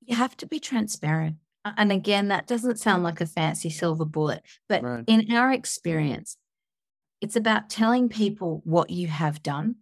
[0.00, 1.36] You have to be transparent.
[1.76, 5.04] And again, that doesn't sound like a fancy silver bullet, but right.
[5.06, 6.36] in our experience,
[7.20, 9.76] it's about telling people what you have done.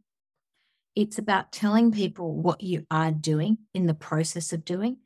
[0.94, 4.99] It's about telling people what you are doing in the process of doing.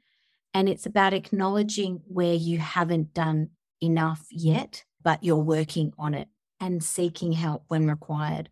[0.54, 3.50] And it's about acknowledging where you haven't done
[3.82, 6.28] enough yet, but you're working on it
[6.60, 8.50] and seeking help when required.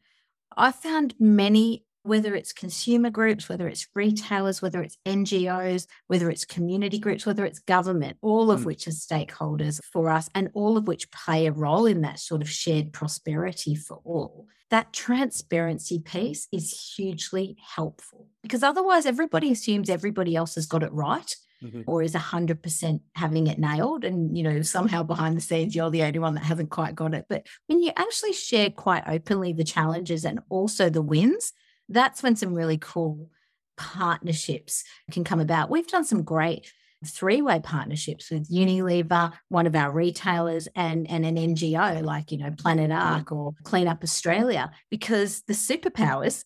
[0.56, 6.44] I found many whether it's consumer groups, whether it's retailers, whether it's NGOs, whether it's
[6.44, 8.66] community groups, whether it's government, all of mm.
[8.66, 12.42] which are stakeholders for us and all of which play a role in that sort
[12.42, 14.46] of shared prosperity for all.
[14.70, 20.92] That transparency piece is hugely helpful because otherwise everybody assumes everybody else has got it
[20.92, 21.34] right.
[21.60, 21.82] Mm-hmm.
[21.88, 26.04] or is 100% having it nailed and you know somehow behind the scenes you're the
[26.04, 29.64] only one that hasn't quite got it but when you actually share quite openly the
[29.64, 31.52] challenges and also the wins
[31.88, 33.30] that's when some really cool
[33.76, 35.70] partnerships can come about.
[35.70, 36.72] We've done some great
[37.06, 42.38] three way partnerships with Unilever, one of our retailers, and, and an NGO like, you
[42.38, 46.44] know, Planet Ark or Clean Up Australia, because the superpowers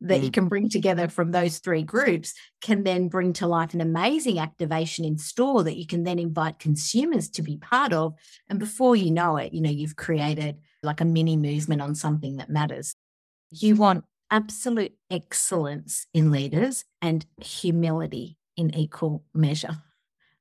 [0.00, 0.24] that mm.
[0.24, 4.38] you can bring together from those three groups can then bring to life an amazing
[4.38, 8.14] activation in store that you can then invite consumers to be part of.
[8.48, 12.36] And before you know it, you know, you've created like a mini movement on something
[12.36, 12.94] that matters.
[13.50, 19.78] You want absolute excellence in leaders and humility in equal measure.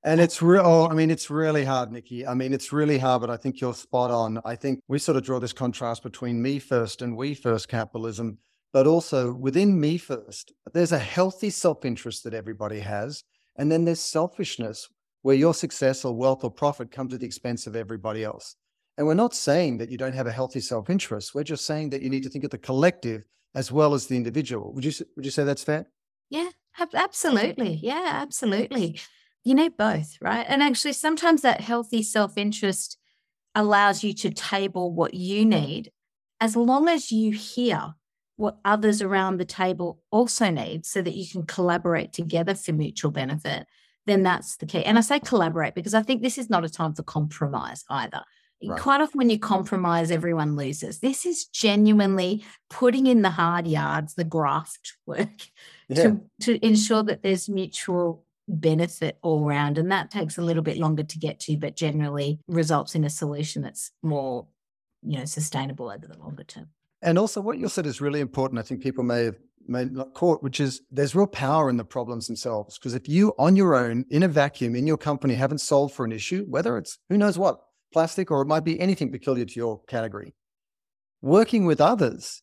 [0.03, 0.63] And it's real.
[0.65, 2.25] Oh, I mean, it's really hard, Nicky.
[2.25, 4.39] I mean, it's really hard, but I think you're spot on.
[4.45, 8.37] I think we sort of draw this contrast between me first and we first capitalism,
[8.71, 13.23] but also within me first, there's a healthy self interest that everybody has.
[13.57, 14.87] And then there's selfishness
[15.21, 18.55] where your success or wealth or profit comes at the expense of everybody else.
[18.97, 21.35] And we're not saying that you don't have a healthy self interest.
[21.35, 23.25] We're just saying that you need to think of the collective
[23.55, 24.73] as well as the individual.
[24.73, 25.87] Would you would you say that's fair?
[26.29, 26.49] Yeah,
[26.93, 27.79] absolutely.
[27.81, 28.99] Yeah, absolutely.
[29.43, 30.45] You need both, right?
[30.47, 32.97] And actually, sometimes that healthy self interest
[33.55, 35.91] allows you to table what you need
[36.39, 37.95] as long as you hear
[38.35, 43.11] what others around the table also need so that you can collaborate together for mutual
[43.11, 43.65] benefit
[44.05, 46.69] then that's the key and i say collaborate because i think this is not a
[46.69, 48.21] time for compromise either
[48.61, 48.79] Right.
[48.79, 50.99] Quite often, when you compromise, everyone loses.
[50.99, 55.29] This is genuinely putting in the hard yards, the graft work
[55.87, 56.03] yeah.
[56.03, 59.77] to, to ensure that there's mutual benefit all round.
[59.77, 63.09] And that takes a little bit longer to get to, but generally results in a
[63.09, 64.47] solution that's more,
[65.03, 66.67] you know, sustainable over the longer term.
[67.01, 68.59] And also, what you said is really important.
[68.59, 69.37] I think people may have
[69.67, 72.77] may not caught, which is there's real power in the problems themselves.
[72.77, 76.03] Because if you on your own, in a vacuum, in your company, haven't solved for
[76.03, 79.55] an issue, whether it's who knows what, plastic, or it might be anything peculiar to
[79.55, 80.33] your category,
[81.21, 82.41] working with others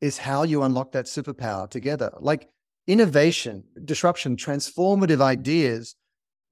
[0.00, 2.10] is how you unlock that superpower together.
[2.20, 2.48] Like
[2.86, 5.94] innovation, disruption, transformative ideas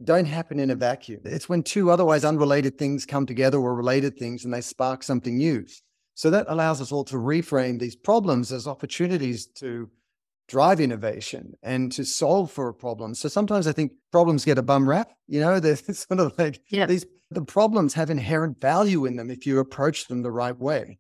[0.05, 1.21] don't happen in a vacuum.
[1.25, 5.37] It's when two otherwise unrelated things come together or related things and they spark something
[5.37, 5.65] new.
[6.15, 9.89] So that allows us all to reframe these problems as opportunities to
[10.49, 13.15] drive innovation and to solve for a problem.
[13.15, 16.61] So sometimes I think problems get a bum rap, you know, there's sort of like
[16.69, 16.87] yeah.
[16.87, 20.99] these the problems have inherent value in them if you approach them the right way.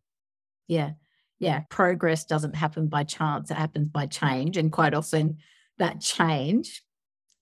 [0.66, 0.93] Yeah.
[1.39, 1.62] Yeah.
[1.70, 4.57] Progress doesn't happen by chance, it happens by change.
[4.57, 5.39] And quite often
[5.79, 6.83] that change,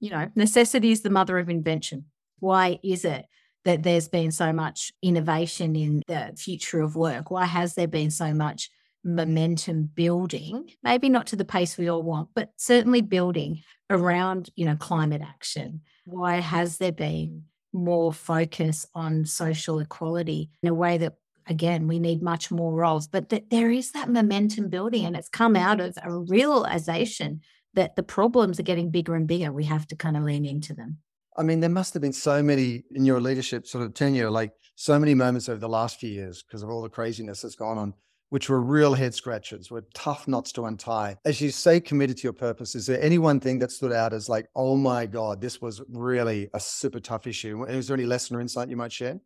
[0.00, 2.06] you know, necessity is the mother of invention.
[2.40, 3.24] Why is it
[3.64, 7.30] that there's been so much innovation in the future of work?
[7.30, 8.68] Why has there been so much
[9.02, 10.70] momentum building?
[10.82, 15.22] Maybe not to the pace we all want, but certainly building around, you know, climate
[15.22, 15.80] action.
[16.04, 17.44] Why has there been
[17.74, 21.14] more focus on social equality in a way that
[21.46, 25.28] again we need much more roles but that there is that momentum building and it's
[25.28, 27.40] come out of a realization
[27.74, 29.52] that the problems are getting bigger and bigger.
[29.52, 30.98] We have to kind of lean into them.
[31.36, 34.52] I mean, there must have been so many in your leadership sort of tenure, like
[34.76, 37.76] so many moments over the last few years because of all the craziness that's gone
[37.76, 37.94] on,
[38.30, 41.16] which were real head scratchers, were tough knots to untie.
[41.24, 44.12] As you say, committed to your purpose, is there any one thing that stood out
[44.12, 47.64] as like, oh my God, this was really a super tough issue?
[47.64, 49.20] Is there any lesson or insight you might share?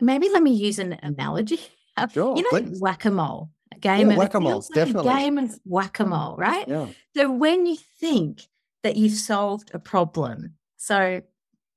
[0.00, 1.60] Maybe let me use an analogy.
[2.10, 3.50] Sure, you know, whack a mole.
[3.70, 5.10] A game yeah, of whack-a-mole, definitely.
[5.10, 6.66] A game of whack a mole, right?
[6.66, 6.86] Yeah.
[7.14, 8.40] So when you think
[8.82, 11.20] that you've solved a problem, so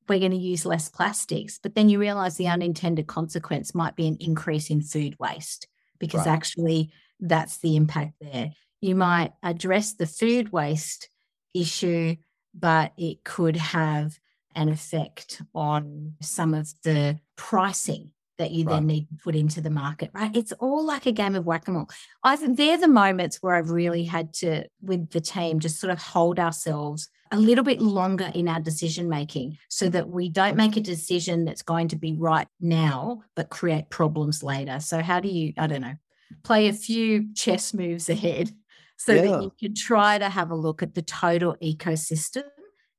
[0.08, 1.60] we're going to use less plastics.
[1.62, 5.68] But then you realize the unintended consequence might be an increase in food waste
[6.00, 6.34] because Right.
[6.34, 8.52] actually that's the impact there.
[8.82, 11.10] You might address the food waste
[11.54, 12.16] issue,
[12.54, 14.20] but it could have
[14.56, 18.76] an effect on some of the pricing that you Right.
[18.76, 20.36] then need to put into the market, right?
[20.36, 21.90] It's all like a game of whack a mole.
[22.24, 25.92] I think they're the moments where I've really had to, with the team, just sort
[25.92, 30.56] of hold ourselves a little bit longer in our decision making so that we don't
[30.56, 34.80] make a decision that's going to be right now, but create problems later.
[34.80, 35.96] So, how do you, I don't know,
[36.44, 38.52] play a few chess moves ahead
[38.98, 39.22] so Yeah.
[39.24, 42.44] that you can try to have a look at the total ecosystem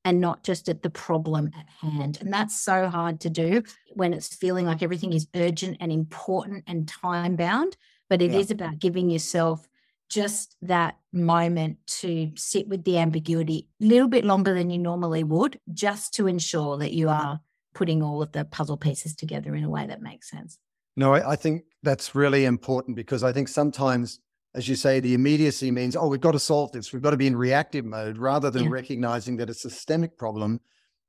[0.04, 2.18] and not just at the problem at hand.
[2.20, 3.62] And that's so hard to do
[3.94, 7.76] when it's feeling like everything is urgent and important and time bound.
[8.08, 8.54] But it is Yeah.
[8.54, 9.66] about giving yourself
[10.08, 15.24] just that moment to sit with the ambiguity a little bit longer than you normally
[15.24, 17.40] would, just to ensure that you are
[17.74, 20.58] putting all of the puzzle pieces together in a way that makes sense.
[20.96, 24.20] No, I, I think that's really important because I think sometimes,
[24.54, 26.92] as you say, the immediacy means, oh, we've got to solve this.
[26.92, 28.70] We've got to be in reactive mode rather than Yeah.
[28.70, 30.60] recognizing that it's a systemic problem.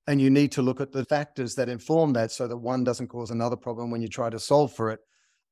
[0.08, 3.08] And you need to look at the factors that inform that so that one doesn't
[3.08, 5.00] cause another problem when you try to solve for it.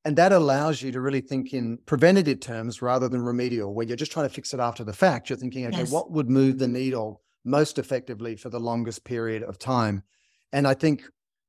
[0.06, 3.96] And that allows you to really think in preventative terms rather than remedial, where you're
[3.96, 5.28] just trying to fix it after the fact.
[5.28, 5.90] You're thinking, okay, Yes.
[5.90, 10.04] what would move the needle most effectively for the longest period of time?
[10.52, 11.02] And I think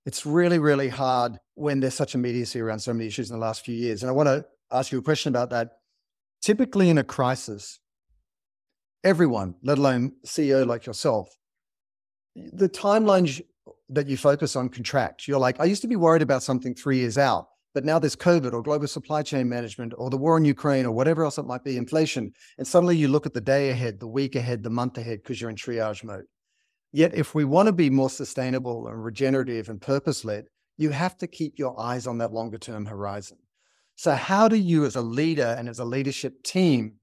[0.08, 3.64] it's really, really hard when there's such immediacy around so many issues in the last
[3.64, 4.02] few years.
[4.02, 5.74] And I want to ask you a question about that.
[6.42, 7.80] Typically, in a crisis,
[9.04, 11.30] everyone, let alone CEO like yourself,
[12.36, 13.40] the timelines
[13.90, 15.28] that you focus on contract.
[15.28, 18.16] You're like, I used to be worried about something three years out, but now there's
[18.16, 21.46] COVID or global supply chain management or the war in Ukraine or whatever else it
[21.46, 22.32] might be, inflation.
[22.58, 25.40] And suddenly you look at the day ahead, the week ahead, the month ahead, because
[25.40, 26.26] you're in triage mode.
[26.92, 30.46] Yet, if we want to be more sustainable and regenerative and purpose led,
[30.78, 33.38] you have to keep your eyes on that longer term horizon.
[33.96, 36.94] So, how do you, as a leader and as a leadership team,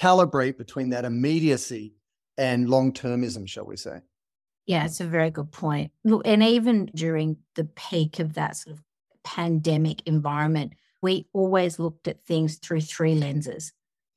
[0.00, 1.94] calibrate between that immediacy
[2.38, 4.00] and long termism, shall we say?
[4.66, 5.90] Yeah, it's a very good point.
[6.04, 8.82] Look, and even during the peak of that sort of
[9.24, 13.72] pandemic environment, we always looked at things through three lenses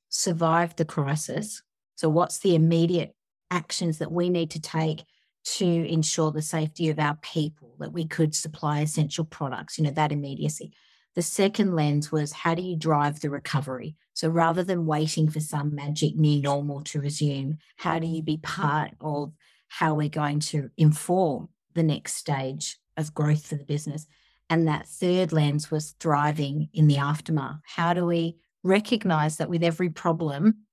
[0.09, 1.61] survive the crisis.
[1.95, 3.15] So, what's the immediate
[3.51, 5.03] actions that we need to take
[5.45, 9.91] to ensure the safety of our people, that we could supply essential products, you know,
[9.91, 10.73] that immediacy.
[11.13, 13.95] The second lens was how do you drive the recovery?
[14.13, 18.37] So rather than waiting for some magic new normal to resume, how do you be
[18.37, 19.31] part of
[19.67, 24.07] how we're going to inform the next stage of growth for the business?
[24.49, 27.59] And that third lens was thriving in the aftermath.
[27.65, 30.65] How do we recognize that with every problem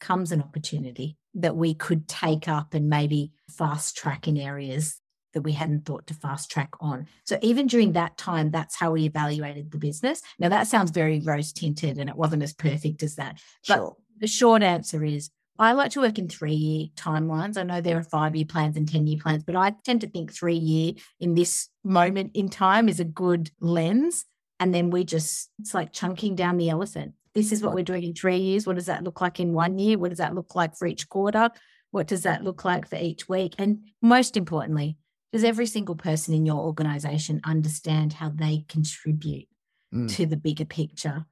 [0.00, 5.00] comes an opportunity that we could take up and maybe fast track in areas
[5.32, 7.06] that we hadn't thought to fast track on.
[7.24, 10.22] So even during that time, that's how we evaluated the business.
[10.40, 13.38] Now that sounds very rose tinted and it wasn't as perfect as that.
[13.68, 13.96] But Sure.
[14.18, 17.58] the short answer is I like to work in three year timelines.
[17.58, 20.08] I know there are five year plans and 10 year plans, but I tend to
[20.08, 24.24] think three year in this moment in time is a good lens.
[24.58, 27.12] And then we just, it's like chunking down the elephant.
[27.34, 28.66] This is what we're doing in three years.
[28.66, 29.98] What does that look like in one year?
[29.98, 31.50] What does that look like for each quarter?
[31.90, 33.54] What does that look like for each week?
[33.58, 34.96] And most importantly,
[35.30, 39.46] does every single person in your organization understand how they contribute
[39.94, 40.10] mm.
[40.16, 41.26] to the bigger picture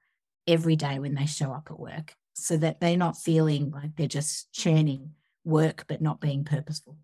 [0.47, 4.07] every day when they show up at work so that they're not feeling like they're
[4.07, 5.12] just churning
[5.45, 6.97] work but not being purposeful?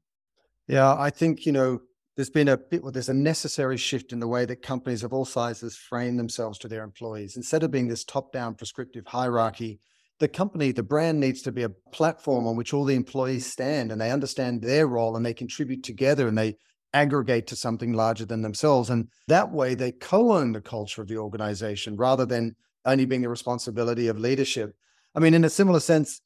[0.66, 1.80] Yeah, I think, you know,
[2.16, 5.12] there's been a bit, well, there's a necessary shift in the way that companies of
[5.12, 7.36] all sizes frame themselves to their employees.
[7.36, 9.80] Instead of being this top down prescriptive hierarchy,
[10.20, 13.90] the company, the brand needs to be a platform on which all the employees stand
[13.90, 16.56] and they understand their role and they contribute together and they
[16.92, 18.90] aggregate to something larger than themselves.
[18.90, 22.54] And that way they co own the culture of the organization rather than
[22.84, 24.76] only being the responsibility of leadership.
[25.14, 26.20] I mean, in a similar sense,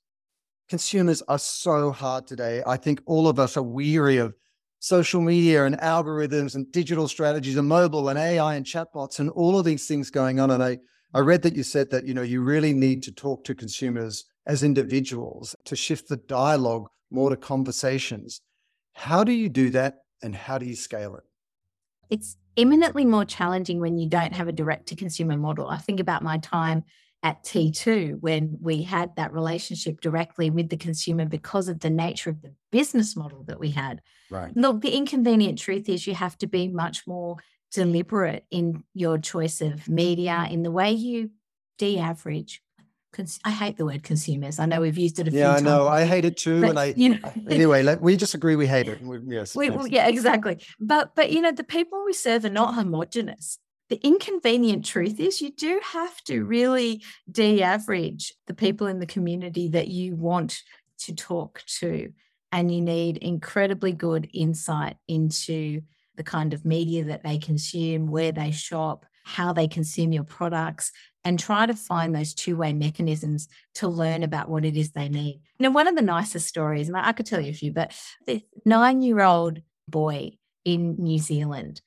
[0.68, 2.62] consumers are so hard today.
[2.66, 4.34] I think all of us are weary of
[4.80, 9.58] social media and algorithms and digital strategies and mobile and AI and chatbots and all
[9.58, 10.50] of these things going on.
[10.50, 10.78] And I,
[11.12, 14.24] I read that you said that, you know, you really need to talk to consumers
[14.46, 18.40] as individuals to shift the dialogue more to conversations.
[18.92, 21.24] How do you do that and how do you scale it?
[22.10, 25.68] It's eminently more challenging when you don't have a direct to consumer model.
[25.68, 26.84] I think about my time
[27.22, 32.30] at T2 when we had that relationship directly with the consumer because of the nature
[32.30, 34.00] of the business model that we had.
[34.30, 34.56] Right.
[34.56, 37.36] Look, the inconvenient truth is you have to be much more
[37.72, 41.30] deliberate in your choice of media, in the way you
[41.76, 42.62] de average.
[43.44, 44.60] I hate the word consumers.
[44.60, 45.62] I know we've used it a few times.
[45.62, 45.88] Yeah, I know.
[45.88, 46.60] I hate it too.
[46.60, 49.02] But, and I, you know, anyway, let, we just agree we hate it.
[49.02, 49.88] We, yes, we, yes.
[49.88, 50.58] Yeah, exactly.
[50.78, 53.58] But, but, you know, the people we serve are not homogenous.
[53.88, 59.06] The inconvenient truth is you do have to really de average the people in the
[59.06, 60.60] community that you want
[61.00, 62.12] to talk to.
[62.52, 65.82] And you need incredibly good insight into
[66.16, 70.90] the kind of media that they consume, where they shop, how they consume your products,
[71.24, 75.08] and try to find those two way mechanisms to learn about what it is they
[75.08, 75.40] need.
[75.58, 77.92] Now, one of the nicest stories, and I could tell you a few, but
[78.26, 80.32] the nine year old boy
[80.64, 81.80] in New Zealand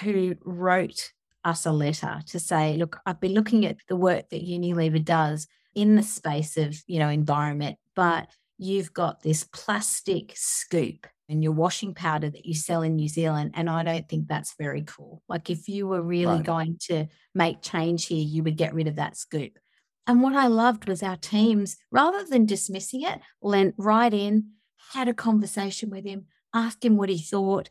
[0.00, 1.12] who wrote
[1.44, 5.46] us a letter to say, look, I've been looking at the work that Unilever does
[5.74, 8.28] in the space of, you know, environment, but
[8.58, 13.52] you've got this plastic scoop and your washing powder that you sell in New Zealand.
[13.54, 15.22] And I don't think that's very cool.
[15.28, 16.44] Like if you were really right.
[16.44, 19.58] going to make change here, you would get rid of that scoop.
[20.06, 24.52] And what I loved was our teams, rather than dismissing it, went right in,
[24.92, 27.68] had a conversation with him, asked him what he thought.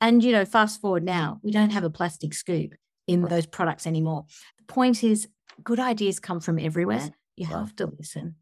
[0.00, 2.74] And, you know, fast forward now, we don't have a plastic scoop
[3.06, 3.30] in right.
[3.30, 4.26] those products anymore.
[4.58, 5.28] The point is,
[5.62, 7.10] good ideas come from everywhere.
[7.36, 7.58] You right.
[7.58, 8.36] have to listen.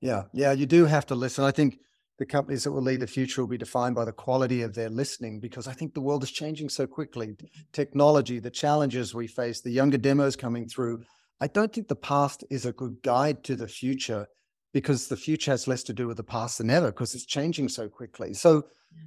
[0.00, 1.44] Yeah, yeah, you do have to listen.
[1.44, 1.78] I think
[2.18, 4.88] the companies that will lead the future will be defined by the quality of their
[4.88, 7.36] listening because I think the world is changing so quickly.
[7.72, 11.02] Technology, the challenges we face, the younger demos coming through.
[11.40, 14.26] I don't think the past is a good guide to the future
[14.72, 17.68] because the future has less to do with the past than ever because it's changing
[17.68, 18.32] so quickly.
[18.32, 18.64] So,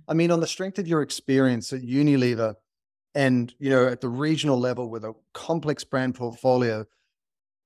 [0.08, 2.56] I mean, on the strength of your experience at Unilever,
[3.16, 6.86] and you know at the regional level with a complex brand portfolio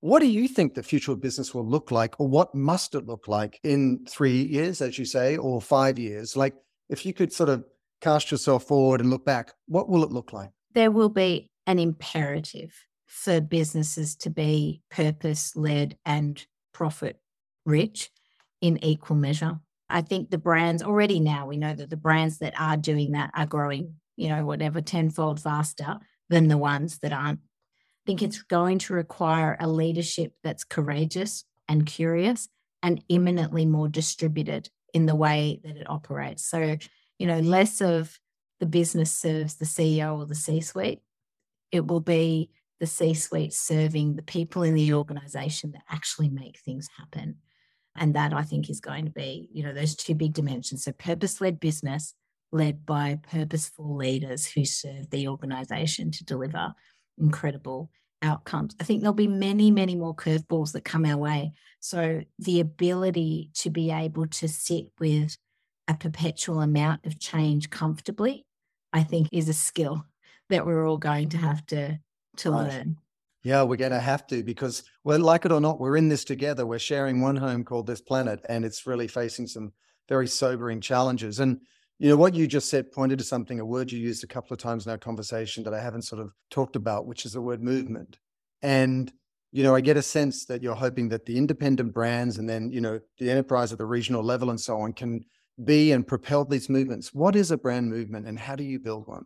[0.04, 3.06] what do you think the future of business will look like or what must it
[3.06, 6.36] look like in three years as you say or five years?
[6.36, 6.56] Like
[6.90, 7.64] if you could sort of
[8.02, 10.50] cast yourself forward and look back what will it look like?
[10.74, 12.76] There will be an imperative
[13.06, 17.22] for businesses to be purpose led and profit
[17.66, 18.12] rich
[18.60, 19.62] in equal measure.
[19.90, 23.32] I think the brands already now we know that the brands that are doing that
[23.34, 25.98] are growing you know, whatever, tenfold faster
[26.30, 27.40] than the ones that aren't.
[27.40, 32.50] I think it's going to require a leadership that's courageous and curious
[32.82, 36.46] and imminently more distributed in the way that it operates.
[36.46, 36.78] So,
[37.18, 38.20] you know, less of
[38.60, 41.00] the business serves the CEO or the C suite.
[41.72, 42.50] It will be
[42.80, 47.38] the C suite serving the people in the organization that actually make things happen.
[47.96, 50.84] And that I think is going to be, you know, those two big dimensions.
[50.84, 52.16] So, purpose led business
[52.54, 56.74] led by purposeful leaders who serve the organization to deliver
[57.18, 57.90] incredible
[58.22, 58.76] outcomes.
[58.80, 61.54] I think there'll be many, many more curveballs that come our way.
[61.80, 65.38] So, the ability to be able to sit with
[65.88, 68.46] a perpetual amount of change comfortably,
[68.94, 70.06] I think, is a skill
[70.50, 72.00] that we're all going to have to,
[72.38, 72.70] to right.
[72.70, 72.98] learn.
[73.44, 76.24] Yeah, we're going to have to because, well, like it or not, we're in this
[76.24, 76.66] together.
[76.66, 79.74] We're sharing one home called this planet, and it's really facing some
[80.08, 81.40] very sobering challenges.
[81.40, 81.60] And
[82.00, 84.54] you know, what you just said pointed to something, a word you used a couple
[84.54, 87.42] of times in our conversation that I haven't sort of talked about, which is the
[87.42, 88.18] word movement.
[88.62, 89.12] And
[89.54, 92.72] you know, I get a sense that you're hoping that the independent brands and then,
[92.72, 95.24] you know, the enterprise at the regional level and so on can
[95.64, 97.14] be and propel these movements.
[97.14, 99.26] What is a brand movement and how do you build one?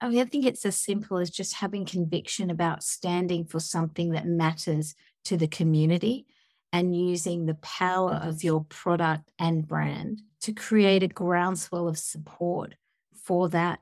[0.00, 4.10] I mean, I think it's as simple as just having conviction about standing for something
[4.10, 4.96] that matters
[5.26, 6.26] to the community
[6.72, 12.74] and using the power of your product and brand to create a groundswell of support
[13.14, 13.80] for that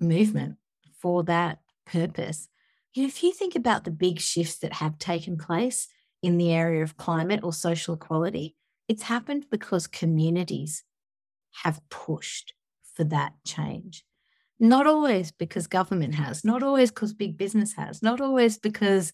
[0.00, 0.56] movement,
[0.98, 2.48] for that purpose.
[2.94, 5.88] You know, if you think about the big shifts that have taken place
[6.22, 8.56] in the area of climate or social equality,
[8.88, 10.84] it's happened because communities
[11.62, 12.54] have pushed
[12.94, 14.04] for that change.
[14.58, 19.12] Not always because government has, not always because big business has, not always because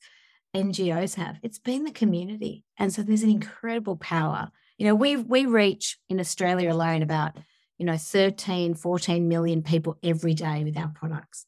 [0.56, 1.38] NGOs have.
[1.42, 2.64] It's been the community.
[2.78, 4.50] And so there's an incredible power.
[4.78, 7.36] You know, we we reach in Australia alone about,
[7.78, 11.46] you know, 13, 14 million people every day with our products.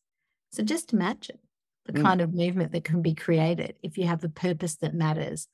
[0.53, 1.39] So just imagine
[1.87, 2.03] the mm.
[2.03, 5.49] kind of movement that can be created if you have a purpose that matters,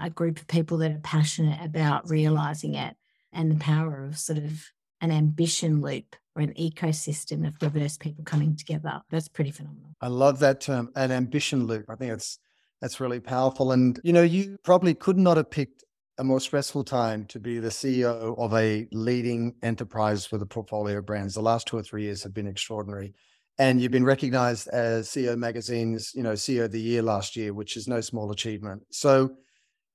[0.00, 2.96] a group of people that are passionate about realizing it,
[3.32, 4.70] and the power of sort of
[5.00, 9.02] an ambition loop or an ecosystem of diverse people coming together.
[9.10, 9.94] That's pretty phenomenal.
[10.00, 11.86] I love that term, an ambition loop.
[11.88, 12.38] I think it's
[12.80, 13.72] that's really powerful.
[13.72, 15.84] And you know, you probably could not have picked
[16.18, 20.98] a more stressful time to be the CEO of a leading enterprise with a portfolio
[20.98, 21.34] of brands.
[21.34, 23.14] The last two or three years have been extraordinary.
[23.58, 27.52] And you've been recognized as CEO Magazine's, you know, CEO of the year last year,
[27.52, 28.82] which is no small achievement.
[28.90, 29.30] So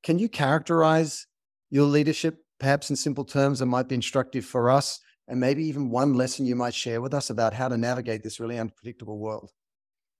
[0.04, 1.28] can you characterize
[1.70, 5.00] your leadership perhaps in simple terms that might be instructive for us?
[5.28, 8.40] And maybe even one lesson you might share with us about how to navigate this
[8.40, 9.52] really unpredictable world.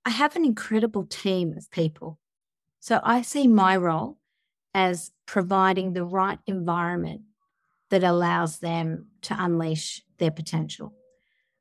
[0.06, 2.20] I have an incredible team of people.
[2.80, 4.18] So I see my role
[4.74, 7.22] as providing the right environment
[7.90, 10.94] that allows them to unleash their potential.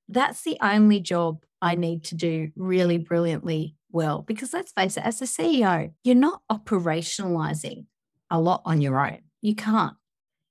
[0.09, 4.23] That's the only job I need to do really brilliantly well.
[4.23, 7.87] Because let's face it, as a CEO, you're not operationalizing
[8.31, 9.21] a lot on your own.
[9.41, 9.97] You can't.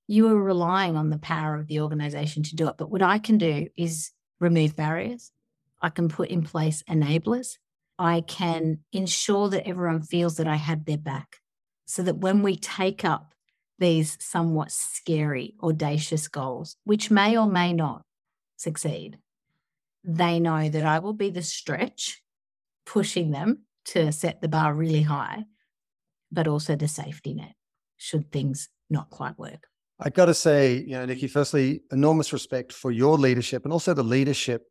[0.07, 2.75] You are relying on the power of the organization to do it.
[2.77, 5.31] But what I can do is remove barriers.
[5.81, 7.57] I can put in place enablers.
[7.97, 11.37] I can ensure that everyone feels that I have their back
[11.89, 13.33] so that when we take up
[13.79, 18.03] these somewhat scary, audacious goals, which may or may not
[18.57, 19.17] succeed,
[20.03, 22.21] they know that I will be the stretch
[22.85, 25.45] pushing them to set the bar really high,
[26.31, 27.55] but also the safety net
[27.97, 29.65] should things not quite work.
[29.99, 33.95] I've got to say, you know, Nicky, firstly, enormous respect for your leadership and also
[33.95, 34.67] the leadership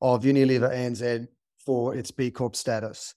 [0.00, 1.26] of Unilever ANZ
[1.66, 3.16] for its B Corp status.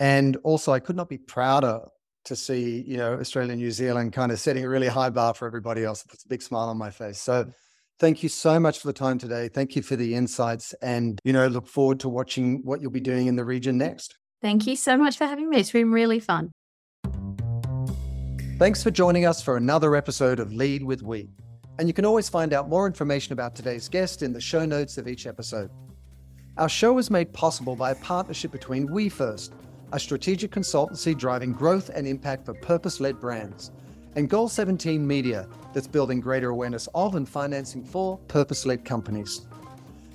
[0.00, 1.82] And also, I could not be prouder
[2.28, 5.34] to see, you know, Australia and New Zealand kind of setting a really high bar
[5.34, 6.04] for everybody else.
[6.04, 7.20] It puts a big smile on my face.
[7.20, 7.50] So
[7.98, 9.48] Thank you so much for the time today.
[9.48, 13.00] Thank you for the insights and, you know, look forward to watching what you'll be
[13.00, 14.16] doing in the region next.
[14.40, 15.58] Thank you so much for having me.
[15.58, 16.52] It's been really fun.
[18.58, 21.28] Thanks for joining us for another episode of Lead with We.
[21.80, 24.96] And you can always find out more information about today's guest in the show notes
[24.96, 25.70] of each episode.
[26.56, 29.54] Our show is made possible by a partnership between We First,
[29.92, 33.70] a strategic consultancy driving growth and impact for purpose led brands
[34.18, 39.46] and Goal 17 Media, that's building greater awareness of and financing for purpose led companies.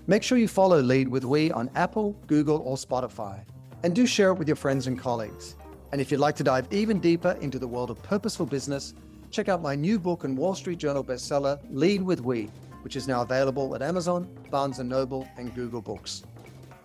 [0.07, 3.39] Make sure you follow Lead with We on Apple, Google, or Spotify,
[3.83, 5.55] and do share it with your friends and colleagues.
[5.93, 8.93] And if you'd like to dive even deeper into the world of purposeful business,
[9.31, 12.51] check out my new book and Wall Street Journal bestseller, Lead with We,
[12.81, 16.23] which is now available at Amazon, Barnes & Noble, and Google Books.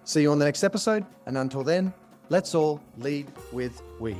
[0.05, 1.93] See you on the next episode, and until then,
[2.29, 4.15] let's all lead with we.